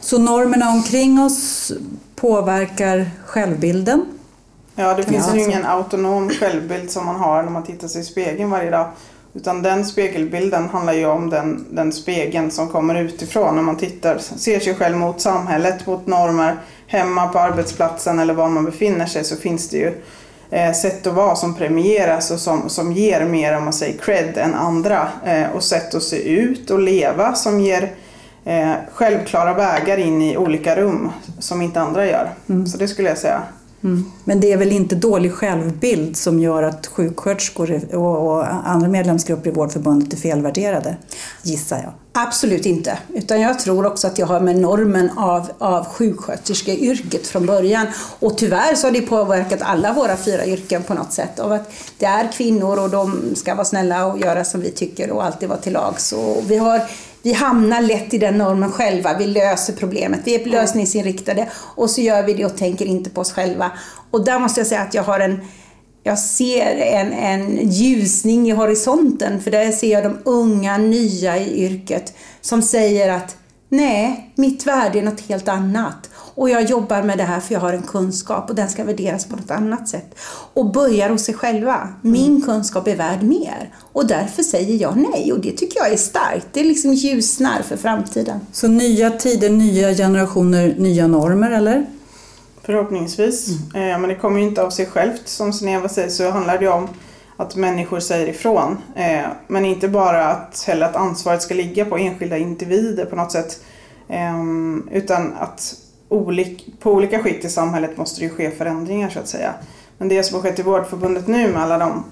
Så 0.01 0.19
normerna 0.19 0.71
omkring 0.71 1.21
oss 1.21 1.73
påverkar 2.17 3.11
självbilden? 3.27 4.07
Ja, 4.75 4.95
det 4.95 5.03
finns 5.03 5.27
ja, 5.29 5.37
ju 5.37 5.43
ingen 5.43 5.65
autonom 5.67 6.31
självbild 6.31 6.91
som 6.91 7.07
man 7.07 7.17
har 7.17 7.43
när 7.43 7.51
man 7.51 7.63
tittar 7.63 7.89
sig 7.89 8.01
i 8.01 8.05
spegeln 8.05 8.51
varje 8.51 8.71
dag. 8.71 8.91
Utan 9.35 9.63
den 9.63 9.85
spegelbilden 9.85 10.69
handlar 10.69 10.93
ju 10.93 11.07
om 11.07 11.31
den, 11.31 11.67
den 11.71 11.93
spegeln 11.93 12.51
som 12.51 12.69
kommer 12.69 12.95
utifrån 12.95 13.57
när 13.57 13.63
man 13.63 13.77
tittar, 13.77 14.19
ser 14.19 14.61
sig 14.61 14.75
själv 14.75 14.97
mot 14.97 15.21
samhället, 15.21 15.87
mot 15.87 16.07
normer. 16.07 16.57
Hemma 16.87 17.29
på 17.29 17.39
arbetsplatsen 17.39 18.19
eller 18.19 18.35
var 18.35 18.49
man 18.49 18.65
befinner 18.65 19.07
sig 19.07 19.25
så 19.25 19.37
finns 19.37 19.69
det 19.69 19.77
ju 19.77 19.93
eh, 20.51 20.73
sätt 20.73 21.07
att 21.07 21.15
vara 21.15 21.37
som 21.37 21.55
premieras 21.55 22.31
och 22.31 22.41
som, 22.41 22.69
som 22.69 22.93
ger 22.93 23.25
mer, 23.25 23.57
om 23.57 23.65
man 23.65 23.73
säger 23.73 23.99
cred, 23.99 24.39
än 24.39 24.55
andra. 24.55 25.09
Eh, 25.25 25.51
och 25.51 25.65
sätt 25.65 25.95
att 25.95 26.03
se 26.03 26.23
ut 26.23 26.71
och 26.71 26.81
leva 26.81 27.35
som 27.35 27.61
ger 27.61 27.91
eh, 28.49 28.75
självklara 28.93 29.55
vägar 29.55 29.99
in 29.99 30.23
i 30.23 30.37
olika 30.37 30.77
rum 30.77 31.11
som 31.39 31.63
inte 31.63 31.81
andra 31.81 32.07
gör. 32.07 32.31
Mm. 32.49 32.67
Så 32.67 32.79
det 32.79 32.89
skulle 32.89 33.09
jag 33.09 33.19
säga. 33.19 33.43
Mm. 33.85 34.05
Men 34.25 34.41
det 34.41 34.53
är 34.53 34.57
väl 34.57 34.73
inte 34.73 34.95
dålig 34.95 35.33
självbild 35.33 36.17
som 36.17 36.41
gör 36.41 36.63
att 36.63 36.87
sjuksköterskor 36.87 37.95
och 37.95 38.47
andra 38.69 38.89
medlemsgrupper 38.89 39.51
i 39.51 39.53
Vårdförbundet 39.53 40.13
är 40.13 40.17
felvärderade, 40.17 40.97
gissar 41.43 41.77
jag? 41.77 41.93
Absolut 42.13 42.67
inte. 42.67 42.99
Utan 43.15 43.41
jag 43.41 43.59
tror 43.59 43.87
också 43.87 44.07
att 44.07 44.19
jag 44.19 44.27
har 44.27 44.41
med 44.41 44.57
normen 44.57 45.11
av, 45.17 45.51
av 45.59 45.85
sjuksköterskeyrket 45.85 47.27
från 47.27 47.47
början. 47.47 47.87
Och 48.19 48.39
tyvärr 48.39 48.75
så 48.75 48.87
har 48.87 48.93
det 48.93 49.01
påverkat 49.01 49.63
alla 49.63 49.93
våra 49.93 50.17
fyra 50.17 50.47
yrken 50.47 50.83
på 50.83 50.95
något 50.95 51.13
sätt. 51.13 51.39
Av 51.39 51.53
att 51.53 51.73
det 51.99 52.07
är 52.07 52.33
kvinnor 52.33 52.79
och 52.79 52.91
de 52.91 53.35
ska 53.35 53.55
vara 53.55 53.65
snälla 53.65 54.07
och 54.07 54.19
göra 54.19 54.45
som 54.45 54.61
vi 54.61 54.71
tycker 54.71 55.11
och 55.11 55.25
alltid 55.25 55.49
vara 55.49 55.59
till 55.59 55.73
lags. 55.73 56.15
vi 56.49 56.57
har 56.57 56.81
vi 57.23 57.33
hamnar 57.33 57.81
lätt 57.81 58.15
i 58.15 58.19
den 58.19 58.39
normen 58.39 58.73
själva. 58.73 59.19
Vi 59.19 59.27
löser 59.27 59.73
problemet. 59.73 60.21
Vi 60.25 60.35
är 60.35 60.45
lösningsinriktade 60.45 61.49
och 61.55 61.91
så 61.91 62.01
gör 62.01 62.23
vi 62.23 62.35
det 62.35 62.45
och 62.45 62.57
tänker 62.57 62.87
inte 62.87 63.11
på 63.11 63.21
oss 63.21 63.33
själva. 63.33 63.71
Och 64.11 64.25
där 64.25 64.39
måste 64.39 64.61
jag 64.61 64.67
säga 64.67 64.81
att 64.81 64.95
jag 64.95 65.03
har 65.03 65.21
en 65.21 65.41
jag 66.03 66.19
ser 66.19 66.77
en, 66.77 67.13
en 67.13 67.71
ljusning 67.71 68.49
i 68.49 68.53
horisonten 68.53 69.41
för 69.41 69.51
där 69.51 69.73
ser 69.73 69.93
jag 69.93 70.03
de 70.03 70.19
unga, 70.25 70.79
nya 70.79 71.39
i 71.39 71.65
yrket 71.65 72.15
som 72.41 72.63
säger 72.63 73.13
att 73.13 73.37
nej, 73.69 74.33
mitt 74.35 74.67
värde 74.67 74.99
är 74.99 75.03
något 75.03 75.21
helt 75.21 75.49
annat. 75.49 76.11
Och 76.39 76.51
jag 76.51 76.65
jobbar 76.65 77.03
med 77.03 77.19
det 77.19 77.25
här 77.25 77.41
för 77.41 77.55
jag 77.55 77.61
har 77.61 77.73
en 77.73 77.83
kunskap 77.83 78.51
och 78.51 78.55
den 78.55 78.69
ska 78.69 78.85
värderas 78.85 79.25
på 79.25 79.37
något 79.37 79.51
annat 79.51 79.89
sätt. 79.89 80.15
Och 80.55 80.73
börjar 80.73 81.11
hos 81.11 81.25
sig 81.25 81.35
själva. 81.35 81.89
Min 82.03 82.31
mm. 82.31 82.43
kunskap 82.43 82.89
är 82.89 82.97
värd 82.97 83.23
mer. 83.23 83.75
Och 83.93 84.07
därför 84.07 84.43
säger 84.43 84.83
jag 84.83 84.97
nej 84.97 85.33
och 85.33 85.41
det 85.41 85.53
tycker 85.53 85.81
jag 85.81 85.93
är 85.93 85.97
starkt. 85.97 86.47
Det 86.53 86.61
är 86.61 86.65
liksom 86.65 86.93
ljusnar 86.93 87.63
för 87.63 87.77
framtiden. 87.77 88.41
Så 88.53 88.69
nya 88.69 89.11
tider, 89.11 89.51
nya 89.51 89.95
generationer, 89.95 90.75
nya 90.79 91.07
normer 91.07 91.51
eller? 91.51 91.87
Förhoppningsvis. 92.63 93.49
Mm. 93.75 93.91
Eh, 93.91 93.99
men 93.99 94.09
det 94.09 94.17
kommer 94.17 94.41
ju 94.41 94.47
inte 94.47 94.63
av 94.63 94.71
sig 94.71 94.87
självt. 94.87 95.23
Som 95.25 95.53
Sneva 95.53 95.89
säger 95.89 96.09
så 96.09 96.31
handlar 96.31 96.59
det 96.59 96.69
om 96.69 96.89
att 97.37 97.57
människor 97.57 98.01
säger 98.01 98.27
ifrån. 98.27 98.79
Eh, 98.97 99.27
men 99.49 99.65
inte 99.65 99.89
bara 99.89 100.25
att, 100.25 100.65
heller 100.67 100.87
att 100.87 100.97
ansvaret 100.97 101.43
ska 101.43 101.55
ligga 101.55 101.85
på 101.85 101.97
enskilda 101.97 102.39
individer 102.39 103.05
på 103.05 103.17
något 103.17 103.33
sätt. 103.33 103.61
Eh, 104.09 104.35
utan 104.93 105.33
att 105.39 105.75
olik, 106.09 106.75
på 106.81 106.93
olika 106.93 107.23
skikt 107.23 107.45
i 107.45 107.49
samhället 107.49 107.97
måste 107.97 108.21
det 108.21 108.25
ju 108.25 108.31
ske 108.31 108.51
förändringar 108.51 109.11
så 109.11 109.19
att 109.19 109.29
säga. 109.29 109.55
Men 109.99 110.09
det 110.09 110.23
som 110.23 110.35
har 110.35 110.43
skett 110.43 110.59
i 110.59 110.63
Vårdförbundet 110.63 111.27
nu 111.27 111.53
med 111.53 111.63
alla 111.63 111.79
de 111.79 112.05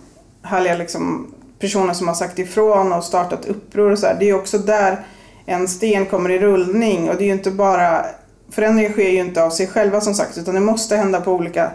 härliga 0.43 0.77
liksom, 0.77 1.35
personer 1.59 1.93
som 1.93 2.09
har 2.09 2.15
sagt 2.15 2.39
ifrån 2.39 2.93
och 2.93 3.05
startat 3.05 3.47
uppror 3.47 3.93
och 3.93 3.99
så 3.99 4.07
här, 4.07 4.17
det 4.19 4.25
är 4.25 4.27
ju 4.27 4.35
också 4.35 4.59
där 4.59 5.07
en 5.47 5.69
sten 5.69 6.07
kommer 6.07 6.31
i 6.31 6.39
rullning 6.39 7.11
och 7.11 7.17
det 7.17 7.25
är 7.25 7.27
ju 7.27 7.33
inte 7.33 7.51
bara 7.51 8.07
förändringar 8.51 8.91
sker 8.91 9.11
ju 9.11 9.19
inte 9.19 9.43
av 9.43 9.51
sig 9.51 9.67
själva 9.67 10.01
som 10.01 10.15
sagt 10.15 10.39
utan 10.39 10.55
det 10.55 10.61
måste 10.61 10.97
hända 10.97 11.21
på 11.21 11.33
olika 11.33 11.71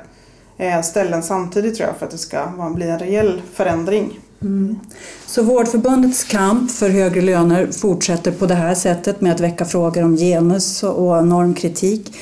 eh, 0.57 0.81
ställen 0.81 1.23
samtidigt 1.23 1.75
tror 1.75 1.87
jag 1.87 1.97
för 1.97 2.05
att 2.05 2.11
det 2.11 2.17
ska 2.17 2.47
bli 2.75 2.89
en 2.89 2.99
reell 2.99 3.41
förändring. 3.53 4.19
Mm. 4.41 4.79
Så 5.25 5.43
Vårdförbundets 5.43 6.23
kamp 6.23 6.71
för 6.71 6.89
högre 6.89 7.21
löner 7.21 7.67
fortsätter 7.71 8.31
på 8.31 8.45
det 8.45 8.55
här 8.55 8.75
sättet 8.75 9.21
med 9.21 9.31
att 9.31 9.39
väcka 9.39 9.65
frågor 9.65 10.03
om 10.03 10.17
genus 10.17 10.83
och 10.83 11.27
normkritik. 11.27 12.13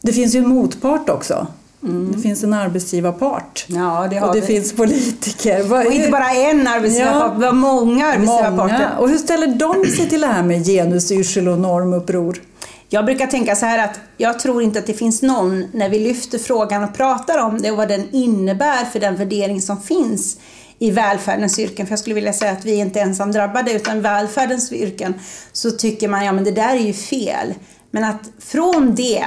Det 0.00 0.12
finns 0.12 0.34
ju 0.34 0.38
en 0.38 0.48
motpart 0.48 1.08
också. 1.08 1.46
Mm. 1.82 2.12
Det 2.12 2.18
finns 2.18 2.44
en 2.44 2.52
arbetsgivarpart 2.52 3.64
ja, 3.68 4.08
det 4.10 4.20
och 4.20 4.34
det 4.34 4.40
vi. 4.40 4.46
finns 4.46 4.72
politiker. 4.72 5.72
Och 5.72 5.92
inte 5.92 6.10
bara 6.10 6.30
en 6.30 6.66
arbetsgivarpart, 6.66 7.32
ja, 7.32 7.38
vi 7.38 7.44
har 7.44 7.52
många 7.52 8.06
arbetsgivarparter. 8.06 8.78
Många. 8.78 8.98
Och 8.98 9.08
hur 9.08 9.18
ställer 9.18 9.46
de 9.46 9.86
sig 9.90 10.08
till 10.08 10.20
det 10.20 10.26
här 10.26 10.42
med 10.42 10.66
genusyrsel 10.66 11.48
och 11.48 11.58
normuppror? 11.58 12.40
Jag 12.88 13.04
brukar 13.04 13.26
tänka 13.26 13.56
så 13.56 13.66
här 13.66 13.84
att 13.84 14.00
jag 14.16 14.38
tror 14.38 14.62
inte 14.62 14.78
att 14.78 14.86
det 14.86 14.94
finns 14.94 15.22
någon, 15.22 15.64
när 15.72 15.88
vi 15.88 15.98
lyfter 15.98 16.38
frågan 16.38 16.84
och 16.84 16.94
pratar 16.94 17.38
om 17.38 17.62
det 17.62 17.70
och 17.70 17.76
vad 17.76 17.88
den 17.88 18.08
innebär 18.12 18.84
för 18.84 19.00
den 19.00 19.16
värdering 19.16 19.62
som 19.62 19.82
finns 19.82 20.36
i 20.78 20.90
välfärdens 20.90 21.58
yrken, 21.58 21.86
för 21.86 21.92
jag 21.92 21.98
skulle 21.98 22.14
vilja 22.14 22.32
säga 22.32 22.52
att 22.52 22.64
vi 22.64 22.72
är 22.72 22.80
inte 22.80 23.00
ensam 23.00 23.32
drabbade 23.32 23.72
utan 23.72 24.00
välfärdens 24.00 24.72
yrken, 24.72 25.14
så 25.52 25.70
tycker 25.70 26.08
man 26.08 26.24
ja 26.24 26.32
men 26.32 26.44
det 26.44 26.50
där 26.50 26.74
är 26.74 26.86
ju 26.86 26.92
fel. 26.92 27.54
Men 27.90 28.04
att 28.04 28.30
från 28.38 28.94
det, 28.94 29.24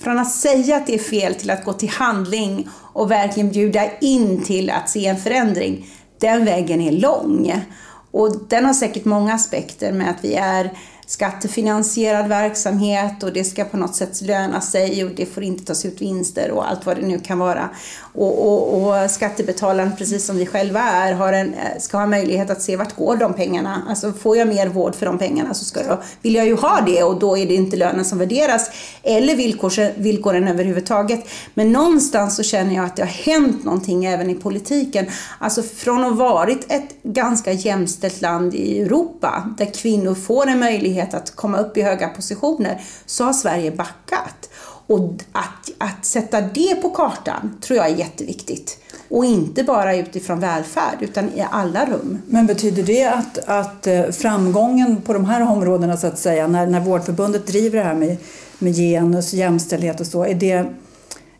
från 0.00 0.18
att 0.18 0.32
säga 0.32 0.76
att 0.76 0.86
det 0.86 0.94
är 0.94 0.98
fel 0.98 1.34
till 1.34 1.50
att 1.50 1.64
gå 1.64 1.72
till 1.72 1.88
handling 1.88 2.68
och 2.92 3.10
verkligen 3.10 3.50
bjuda 3.50 3.98
in 4.00 4.44
till 4.44 4.70
att 4.70 4.90
se 4.90 5.06
en 5.06 5.16
förändring, 5.16 5.86
den 6.20 6.44
vägen 6.44 6.80
är 6.80 6.92
lång. 6.92 7.64
Och 8.10 8.36
den 8.48 8.64
har 8.64 8.74
säkert 8.74 9.04
många 9.04 9.34
aspekter 9.34 9.92
med 9.92 10.10
att 10.10 10.24
vi 10.24 10.34
är 10.34 10.72
skattefinansierad 11.08 12.28
verksamhet 12.28 13.22
och 13.22 13.32
det 13.32 13.44
ska 13.44 13.64
på 13.64 13.76
något 13.76 13.94
sätt 13.96 14.20
löna 14.22 14.60
sig 14.60 15.04
och 15.04 15.10
det 15.16 15.26
får 15.26 15.42
inte 15.42 15.64
tas 15.64 15.84
ut 15.84 16.02
vinster 16.02 16.50
och 16.50 16.70
allt 16.70 16.86
vad 16.86 16.96
det 16.96 17.06
nu 17.06 17.18
kan 17.18 17.38
vara. 17.38 17.68
Och, 18.14 18.46
och, 18.46 18.82
och 18.82 19.10
skattebetalaren, 19.10 19.96
precis 19.96 20.26
som 20.26 20.36
vi 20.36 20.46
själva 20.46 20.80
är, 20.80 21.12
har 21.12 21.32
en, 21.32 21.54
ska 21.80 21.98
ha 21.98 22.06
möjlighet 22.06 22.50
att 22.50 22.62
se 22.62 22.76
vart 22.76 22.96
går 22.96 23.16
de 23.16 23.34
pengarna. 23.34 23.82
Alltså 23.88 24.12
får 24.12 24.36
jag 24.36 24.48
mer 24.48 24.68
vård 24.68 24.94
för 24.94 25.06
de 25.06 25.18
pengarna 25.18 25.54
så 25.54 25.64
ska 25.64 25.84
jag, 25.84 25.98
vill 26.22 26.34
jag 26.34 26.46
ju 26.46 26.56
ha 26.56 26.80
det 26.86 27.02
och 27.02 27.18
då 27.18 27.38
är 27.38 27.46
det 27.46 27.54
inte 27.54 27.76
lönen 27.76 28.04
som 28.04 28.18
värderas 28.18 28.70
eller 29.02 29.36
villkor, 29.36 30.00
villkoren 30.00 30.48
överhuvudtaget. 30.48 31.28
Men 31.54 31.72
någonstans 31.72 32.36
så 32.36 32.42
känner 32.42 32.74
jag 32.74 32.84
att 32.84 32.96
det 32.96 33.02
har 33.02 33.08
hänt 33.08 33.64
någonting 33.64 34.04
även 34.04 34.30
i 34.30 34.34
politiken. 34.34 35.06
Alltså 35.38 35.62
från 35.62 36.04
att 36.04 36.18
ha 36.18 36.28
varit 36.28 36.72
ett 36.72 37.02
ganska 37.02 37.52
jämställt 37.52 38.20
land 38.20 38.54
i 38.54 38.80
Europa 38.80 39.54
där 39.58 39.66
kvinnor 39.66 40.14
får 40.14 40.46
en 40.46 40.58
möjlighet 40.58 40.97
att 41.00 41.36
komma 41.36 41.58
upp 41.58 41.76
i 41.76 41.82
höga 41.82 42.08
positioner 42.08 42.80
så 43.06 43.24
har 43.24 43.32
Sverige 43.32 43.70
backat. 43.70 44.50
Och 44.86 45.14
att, 45.32 45.70
att 45.78 46.04
sätta 46.04 46.40
det 46.40 46.74
på 46.82 46.90
kartan 46.90 47.58
tror 47.60 47.76
jag 47.76 47.86
är 47.86 47.94
jätteviktigt. 47.94 48.78
Och 49.08 49.24
inte 49.24 49.64
bara 49.64 49.96
utifrån 49.96 50.40
välfärd, 50.40 50.96
utan 51.00 51.28
i 51.28 51.46
alla 51.50 51.84
rum. 51.84 52.18
Men 52.26 52.46
betyder 52.46 52.82
det 52.82 53.04
att, 53.04 53.38
att 53.46 53.86
eh, 53.86 54.02
framgången 54.10 55.02
på 55.02 55.12
de 55.12 55.24
här 55.24 55.42
områdena, 55.42 55.96
så 55.96 56.06
att 56.06 56.18
säga, 56.18 56.46
när, 56.46 56.66
när 56.66 56.80
Vårdförbundet 56.80 57.46
driver 57.46 57.78
det 57.78 57.84
här 57.84 57.94
med, 57.94 58.16
med 58.58 58.74
genus, 58.76 59.32
jämställdhet 59.32 60.00
och 60.00 60.06
så, 60.06 60.24
är, 60.24 60.34
det, 60.34 60.66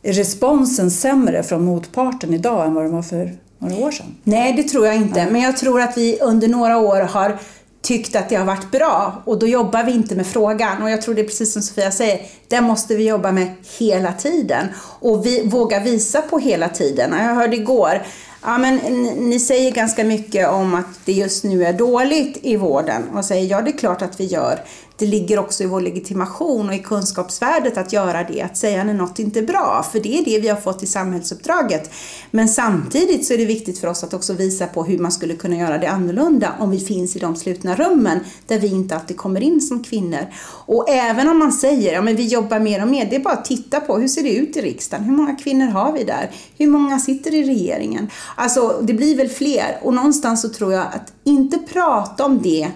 är 0.03 0.12
responsen 0.12 0.90
sämre 0.90 1.42
från 1.42 1.64
motparten 1.64 2.35
idag 2.35 2.66
än 2.66 2.75
vad 2.75 2.85
den 2.85 2.92
var 2.92 3.03
för 3.03 3.38
några 3.59 3.77
år 3.77 3.90
sedan? 3.90 4.16
Nej, 4.25 4.53
det 4.53 4.62
tror 4.62 4.87
jag 4.87 4.97
inte. 4.97 5.27
Men 5.31 5.42
jag 5.42 5.57
tror 5.57 5.81
att 5.81 5.97
vi 5.97 6.18
under 6.21 6.49
några 6.49 6.79
år 6.79 7.01
har 7.01 7.38
tyckt 7.82 8.16
att 8.16 8.28
det 8.28 8.36
har 8.36 8.44
varit 8.44 8.70
bra 8.70 9.22
och 9.24 9.38
då 9.38 9.46
jobbar 9.46 9.84
vi 9.84 9.92
inte 9.92 10.14
med 10.14 10.26
frågan. 10.26 10.82
Och 10.82 10.90
jag 10.90 11.02
tror 11.02 11.14
det 11.14 11.20
är 11.20 11.24
precis 11.24 11.52
som 11.52 11.62
Sofia 11.62 11.90
säger, 11.90 12.20
den 12.48 12.64
måste 12.64 12.96
vi 12.96 13.08
jobba 13.08 13.32
med 13.32 13.54
hela 13.78 14.12
tiden 14.12 14.66
och 15.00 15.26
vi 15.26 15.46
våga 15.46 15.80
visa 15.80 16.22
på 16.22 16.38
hela 16.38 16.68
tiden. 16.68 17.12
Jag 17.12 17.34
hörde 17.34 17.56
igår 17.56 18.02
Ja, 18.42 18.58
men 18.58 18.76
ni 19.16 19.40
säger 19.40 19.72
ganska 19.72 20.04
mycket 20.04 20.48
om 20.48 20.74
att 20.74 20.86
det 21.04 21.12
just 21.12 21.44
nu 21.44 21.64
är 21.64 21.72
dåligt 21.72 22.38
i 22.42 22.56
vården 22.56 23.08
och 23.14 23.24
säger 23.24 23.50
ja, 23.50 23.60
det 23.62 23.70
är 23.70 23.78
klart 23.78 24.02
att 24.02 24.20
vi 24.20 24.24
gör 24.24 24.60
det 24.98 25.06
ligger 25.06 25.38
också 25.38 25.62
i 25.62 25.66
vår 25.66 25.80
legitimation 25.80 26.68
och 26.68 26.74
i 26.74 26.78
kunskapsvärdet 26.78 27.78
att 27.78 27.92
göra 27.92 28.24
det, 28.24 28.42
att 28.42 28.56
säga 28.56 28.84
när 28.84 28.94
något 28.94 29.18
inte 29.18 29.38
är 29.38 29.46
bra, 29.46 29.87
för 29.92 30.00
det 30.00 30.18
är 30.18 30.24
det 30.24 30.38
vi 30.38 30.48
har 30.48 30.56
fått 30.56 30.82
i 30.82 30.87
samhällsuppdraget. 30.87 31.90
Men 32.30 32.48
samtidigt 32.48 33.26
så 33.26 33.34
är 33.34 33.38
det 33.38 33.44
viktigt 33.44 33.78
för 33.78 33.88
oss 33.88 34.04
att 34.04 34.14
också 34.14 34.32
visa 34.32 34.66
på 34.66 34.84
hur 34.84 34.98
man 34.98 35.12
skulle 35.12 35.34
kunna 35.34 35.56
göra 35.56 35.78
det 35.78 35.87
annorlunda 35.87 36.52
om 36.58 36.70
vi 36.70 36.80
finns 36.80 37.16
i 37.16 37.18
de 37.18 37.37
slutna 37.37 37.74
rummen 37.74 38.20
där 38.46 38.58
vi 38.58 38.68
inte 38.68 38.96
alltid 38.96 39.16
kommer 39.16 39.40
in 39.40 39.61
som 39.61 39.84
kvinnor. 39.84 40.26
Och 40.66 40.90
även 40.90 41.28
om 41.28 41.38
man 41.38 41.52
säger, 41.52 41.92
ja 41.92 42.02
men 42.02 42.16
vi 42.16 42.26
jobbar 42.26 42.58
mer 42.58 42.82
och 42.82 42.88
mer, 42.88 43.06
det 43.11 43.16
är 43.16 43.20
bara 43.20 43.34
att 43.34 43.44
titta 43.44 43.80
på 43.80 43.98
hur 43.98 44.08
ser 44.08 44.22
det 44.22 44.34
ut 44.34 44.56
i 44.56 44.61
riksdagen? 44.61 45.04
Hur 45.04 45.12
många 45.12 45.37
kvinnor 45.37 45.66
har 45.66 45.92
vi 45.92 46.04
där? 46.04 46.30
Hur 46.58 46.66
många 46.66 46.98
sitter 46.98 47.34
i 47.34 47.42
regeringen? 47.42 48.11
Alltså, 48.37 48.80
det 48.82 48.94
blir 48.94 49.16
väl 49.16 49.28
fler 49.28 49.78
och 49.82 49.94
någonstans 49.94 50.42
så 50.42 50.48
tror 50.48 50.72
jag 50.72 50.87
att 50.87 51.12
inte 51.24 51.58
prata 51.58 52.24
om 52.24 52.42
det 52.42 52.68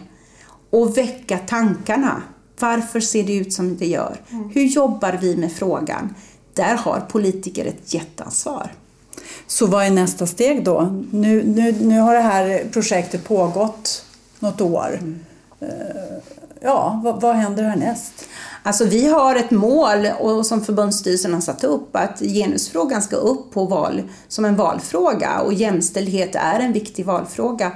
och 0.73 0.99
väcka 0.99 1.39
tankarna. 1.39 2.23
Varför 2.61 3.01
ser 3.01 3.25
det 3.25 3.35
ut 3.35 3.53
som 3.53 3.77
det 3.77 3.87
gör? 3.87 4.21
Mm. 4.31 4.51
Hur 4.51 4.65
jobbar 4.65 5.19
vi 5.21 5.37
med 5.37 5.53
frågan? 5.53 6.15
Där 6.55 6.77
har 6.77 7.01
politiker 7.01 7.65
ett 7.65 7.95
jätteansvar. 7.95 8.73
Så 9.47 9.67
vad 9.67 9.87
är 9.87 9.91
nästa 9.91 10.27
steg 10.27 10.65
då? 10.65 11.03
Nu, 11.11 11.43
nu, 11.43 11.73
nu 11.81 12.01
har 12.01 12.15
det 12.15 12.21
här 12.21 12.65
projektet 12.73 13.25
pågått 13.25 14.05
något 14.39 14.61
år. 14.61 14.99
Mm. 15.01 15.21
Eh, 15.61 15.69
ja, 16.61 17.01
vad, 17.05 17.21
vad 17.21 17.37
händer 17.37 17.63
härnäst? 17.63 18.29
Alltså 18.63 18.85
vi 18.85 19.09
har 19.09 19.37
ett 19.37 19.51
mål 19.51 20.07
och 20.21 20.47
som 20.47 20.65
förbundsstyrelsen 20.65 21.35
har 21.35 21.41
satt 21.41 21.65
upp 21.65 21.97
att 21.97 22.19
genusfrågan 22.19 23.03
ska 23.03 23.17
upp 23.17 23.53
på 23.53 23.65
val 23.65 24.03
som 24.29 24.45
en 24.45 24.57
valfråga 24.57 25.41
och 25.41 25.53
jämställdhet 25.53 26.35
är 26.35 26.61
en 26.61 26.73
viktig 26.73 27.07
valfråga. 27.07 27.73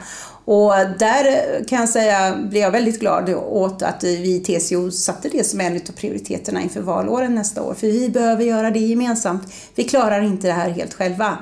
Och 0.47 0.73
där 0.99 1.25
kan 1.65 1.81
jag 1.81 1.89
säga, 1.89 2.37
blev 2.37 2.63
jag 2.63 2.71
väldigt 2.71 3.01
glad 3.01 3.31
åt 3.35 3.83
att 3.83 4.05
vi 4.05 4.35
i 4.35 4.41
TCO 4.41 4.91
satte 4.91 5.29
det 5.29 5.45
som 5.45 5.61
en 5.61 5.77
av 5.77 5.93
prioriteterna 5.97 6.63
inför 6.63 6.81
valåren 6.81 7.35
nästa 7.35 7.63
år. 7.63 7.75
För 7.75 7.87
vi 7.87 8.09
behöver 8.09 8.45
göra 8.45 8.71
det 8.71 8.79
gemensamt. 8.79 9.43
Vi 9.75 9.85
klarar 9.85 10.23
inte 10.23 10.47
det 10.47 10.53
här 10.53 10.71
helt 10.71 10.95
själva. 10.95 11.39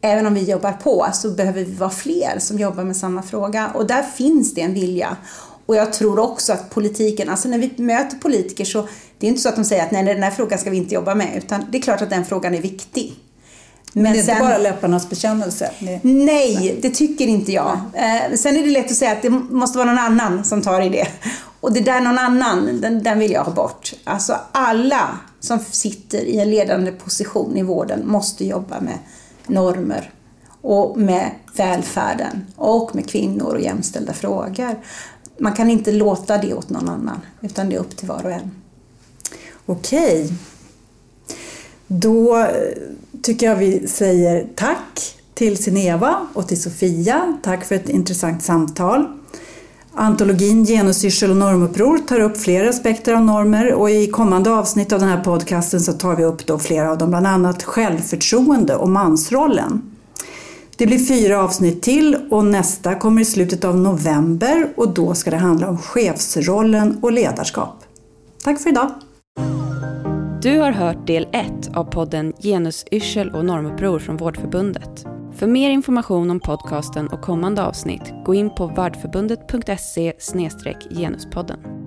Även 0.00 0.26
om 0.26 0.34
vi 0.34 0.50
jobbar 0.50 0.72
på 0.72 1.06
så 1.12 1.30
behöver 1.30 1.64
vi 1.64 1.74
vara 1.74 1.90
fler 1.90 2.38
som 2.38 2.58
jobbar 2.58 2.84
med 2.84 2.96
samma 2.96 3.22
fråga 3.22 3.70
och 3.74 3.86
där 3.86 4.02
finns 4.02 4.54
det 4.54 4.60
en 4.60 4.74
vilja. 4.74 5.16
Och 5.66 5.76
jag 5.76 5.92
tror 5.92 6.18
också 6.18 6.52
att 6.52 6.70
politiken, 6.70 7.28
alltså 7.28 7.48
när 7.48 7.58
vi 7.58 7.72
möter 7.76 8.16
politiker 8.16 8.64
så 8.64 8.88
det 9.18 9.26
är 9.26 9.28
inte 9.28 9.42
så 9.42 9.48
att 9.48 9.56
de 9.56 9.64
säger 9.64 9.84
att 9.84 9.90
nej, 9.90 10.04
den 10.04 10.22
här 10.22 10.30
frågan 10.30 10.58
ska 10.58 10.70
vi 10.70 10.76
inte 10.76 10.94
jobba 10.94 11.14
med, 11.14 11.36
utan 11.36 11.64
det 11.70 11.78
är 11.78 11.82
klart 11.82 12.02
att 12.02 12.10
den 12.10 12.24
frågan 12.24 12.54
är 12.54 12.60
viktig. 12.60 13.14
Men, 13.96 14.12
det 14.12 14.18
är 14.18 14.22
sen, 14.22 14.36
inte 14.36 14.48
bara 14.48 14.58
läpparnas 14.58 15.10
bekännelse? 15.10 15.70
Nej, 15.78 16.00
nej, 16.02 16.78
det 16.82 16.90
tycker 16.90 17.26
inte 17.26 17.52
jag. 17.52 17.78
Eh, 17.92 18.36
sen 18.36 18.56
är 18.56 18.62
det 18.62 18.70
lätt 18.70 18.90
att 18.90 18.96
säga 18.96 19.12
att 19.12 19.22
det 19.22 19.30
måste 19.30 19.78
vara 19.78 19.88
någon 19.88 19.98
annan 19.98 20.44
som 20.44 20.62
tar 20.62 20.80
i 20.80 20.88
det. 20.88 21.06
Och 21.60 21.72
det 21.72 21.80
där 21.80 22.00
någon 22.00 22.18
annan, 22.18 22.80
den, 22.80 23.02
den 23.02 23.18
vill 23.18 23.32
jag 23.32 23.44
ha 23.44 23.52
bort. 23.52 23.92
Alltså 24.04 24.36
alla 24.52 25.18
som 25.40 25.58
sitter 25.58 26.18
i 26.18 26.38
en 26.38 26.50
ledande 26.50 26.92
position 26.92 27.56
i 27.56 27.62
vården 27.62 28.08
måste 28.08 28.44
jobba 28.44 28.80
med 28.80 28.98
normer 29.46 30.10
och 30.60 30.96
med 30.96 31.30
välfärden 31.56 32.46
och 32.56 32.94
med 32.94 33.08
kvinnor 33.08 33.54
och 33.54 33.60
jämställda 33.60 34.12
frågor. 34.12 34.76
Man 35.38 35.52
kan 35.52 35.70
inte 35.70 35.92
låta 35.92 36.38
det 36.38 36.54
åt 36.54 36.70
någon 36.70 36.88
annan, 36.88 37.20
utan 37.40 37.68
det 37.68 37.76
är 37.76 37.80
upp 37.80 37.96
till 37.96 38.08
var 38.08 38.24
och 38.24 38.32
en. 38.32 38.50
Okej. 39.66 40.32
Då 41.86 42.38
eh, 42.38 42.46
tycker 43.22 43.46
jag 43.46 43.56
vi 43.56 43.88
säger 43.88 44.46
tack 44.54 45.16
till 45.34 45.56
Sineva 45.56 46.16
och 46.32 46.48
till 46.48 46.62
Sofia. 46.62 47.38
Tack 47.42 47.64
för 47.64 47.74
ett 47.74 47.88
intressant 47.88 48.42
samtal. 48.42 49.06
Antologin 49.96 50.66
Genusyrsel 50.66 51.30
och 51.30 51.36
normuppror 51.36 51.98
tar 51.98 52.20
upp 52.20 52.40
flera 52.40 52.68
aspekter 52.68 53.14
av 53.14 53.24
normer 53.24 53.72
och 53.72 53.90
i 53.90 54.06
kommande 54.06 54.50
avsnitt 54.50 54.92
av 54.92 55.00
den 55.00 55.08
här 55.08 55.24
podcasten 55.24 55.80
så 55.80 55.92
tar 55.92 56.16
vi 56.16 56.24
upp 56.24 56.46
då 56.46 56.58
flera 56.58 56.90
av 56.90 56.98
dem, 56.98 57.10
bland 57.10 57.26
annat 57.26 57.62
självförtroende 57.62 58.76
och 58.76 58.88
mansrollen. 58.88 59.82
Det 60.76 60.86
blir 60.86 60.98
fyra 60.98 61.42
avsnitt 61.42 61.82
till 61.82 62.16
och 62.30 62.44
nästa 62.44 62.94
kommer 62.94 63.22
i 63.22 63.24
slutet 63.24 63.64
av 63.64 63.76
november 63.76 64.72
och 64.76 64.88
då 64.88 65.14
ska 65.14 65.30
det 65.30 65.36
handla 65.36 65.68
om 65.68 65.78
chefsrollen 65.78 66.98
och 67.02 67.12
ledarskap. 67.12 67.84
Tack 68.44 68.60
för 68.60 68.70
idag! 68.70 68.90
Du 70.44 70.58
har 70.58 70.72
hört 70.72 71.06
del 71.06 71.26
1 71.32 71.76
av 71.76 71.84
podden 71.84 72.32
Genusyrsel 72.38 73.30
och 73.30 73.44
normuppror 73.44 73.98
från 73.98 74.16
Vårdförbundet. 74.16 75.04
För 75.32 75.46
mer 75.46 75.70
information 75.70 76.30
om 76.30 76.40
podcasten 76.40 77.08
och 77.08 77.22
kommande 77.22 77.62
avsnitt, 77.62 78.12
gå 78.24 78.34
in 78.34 78.54
på 78.54 78.66
vardförbundet.se 78.66 80.12
genuspodden. 80.90 81.83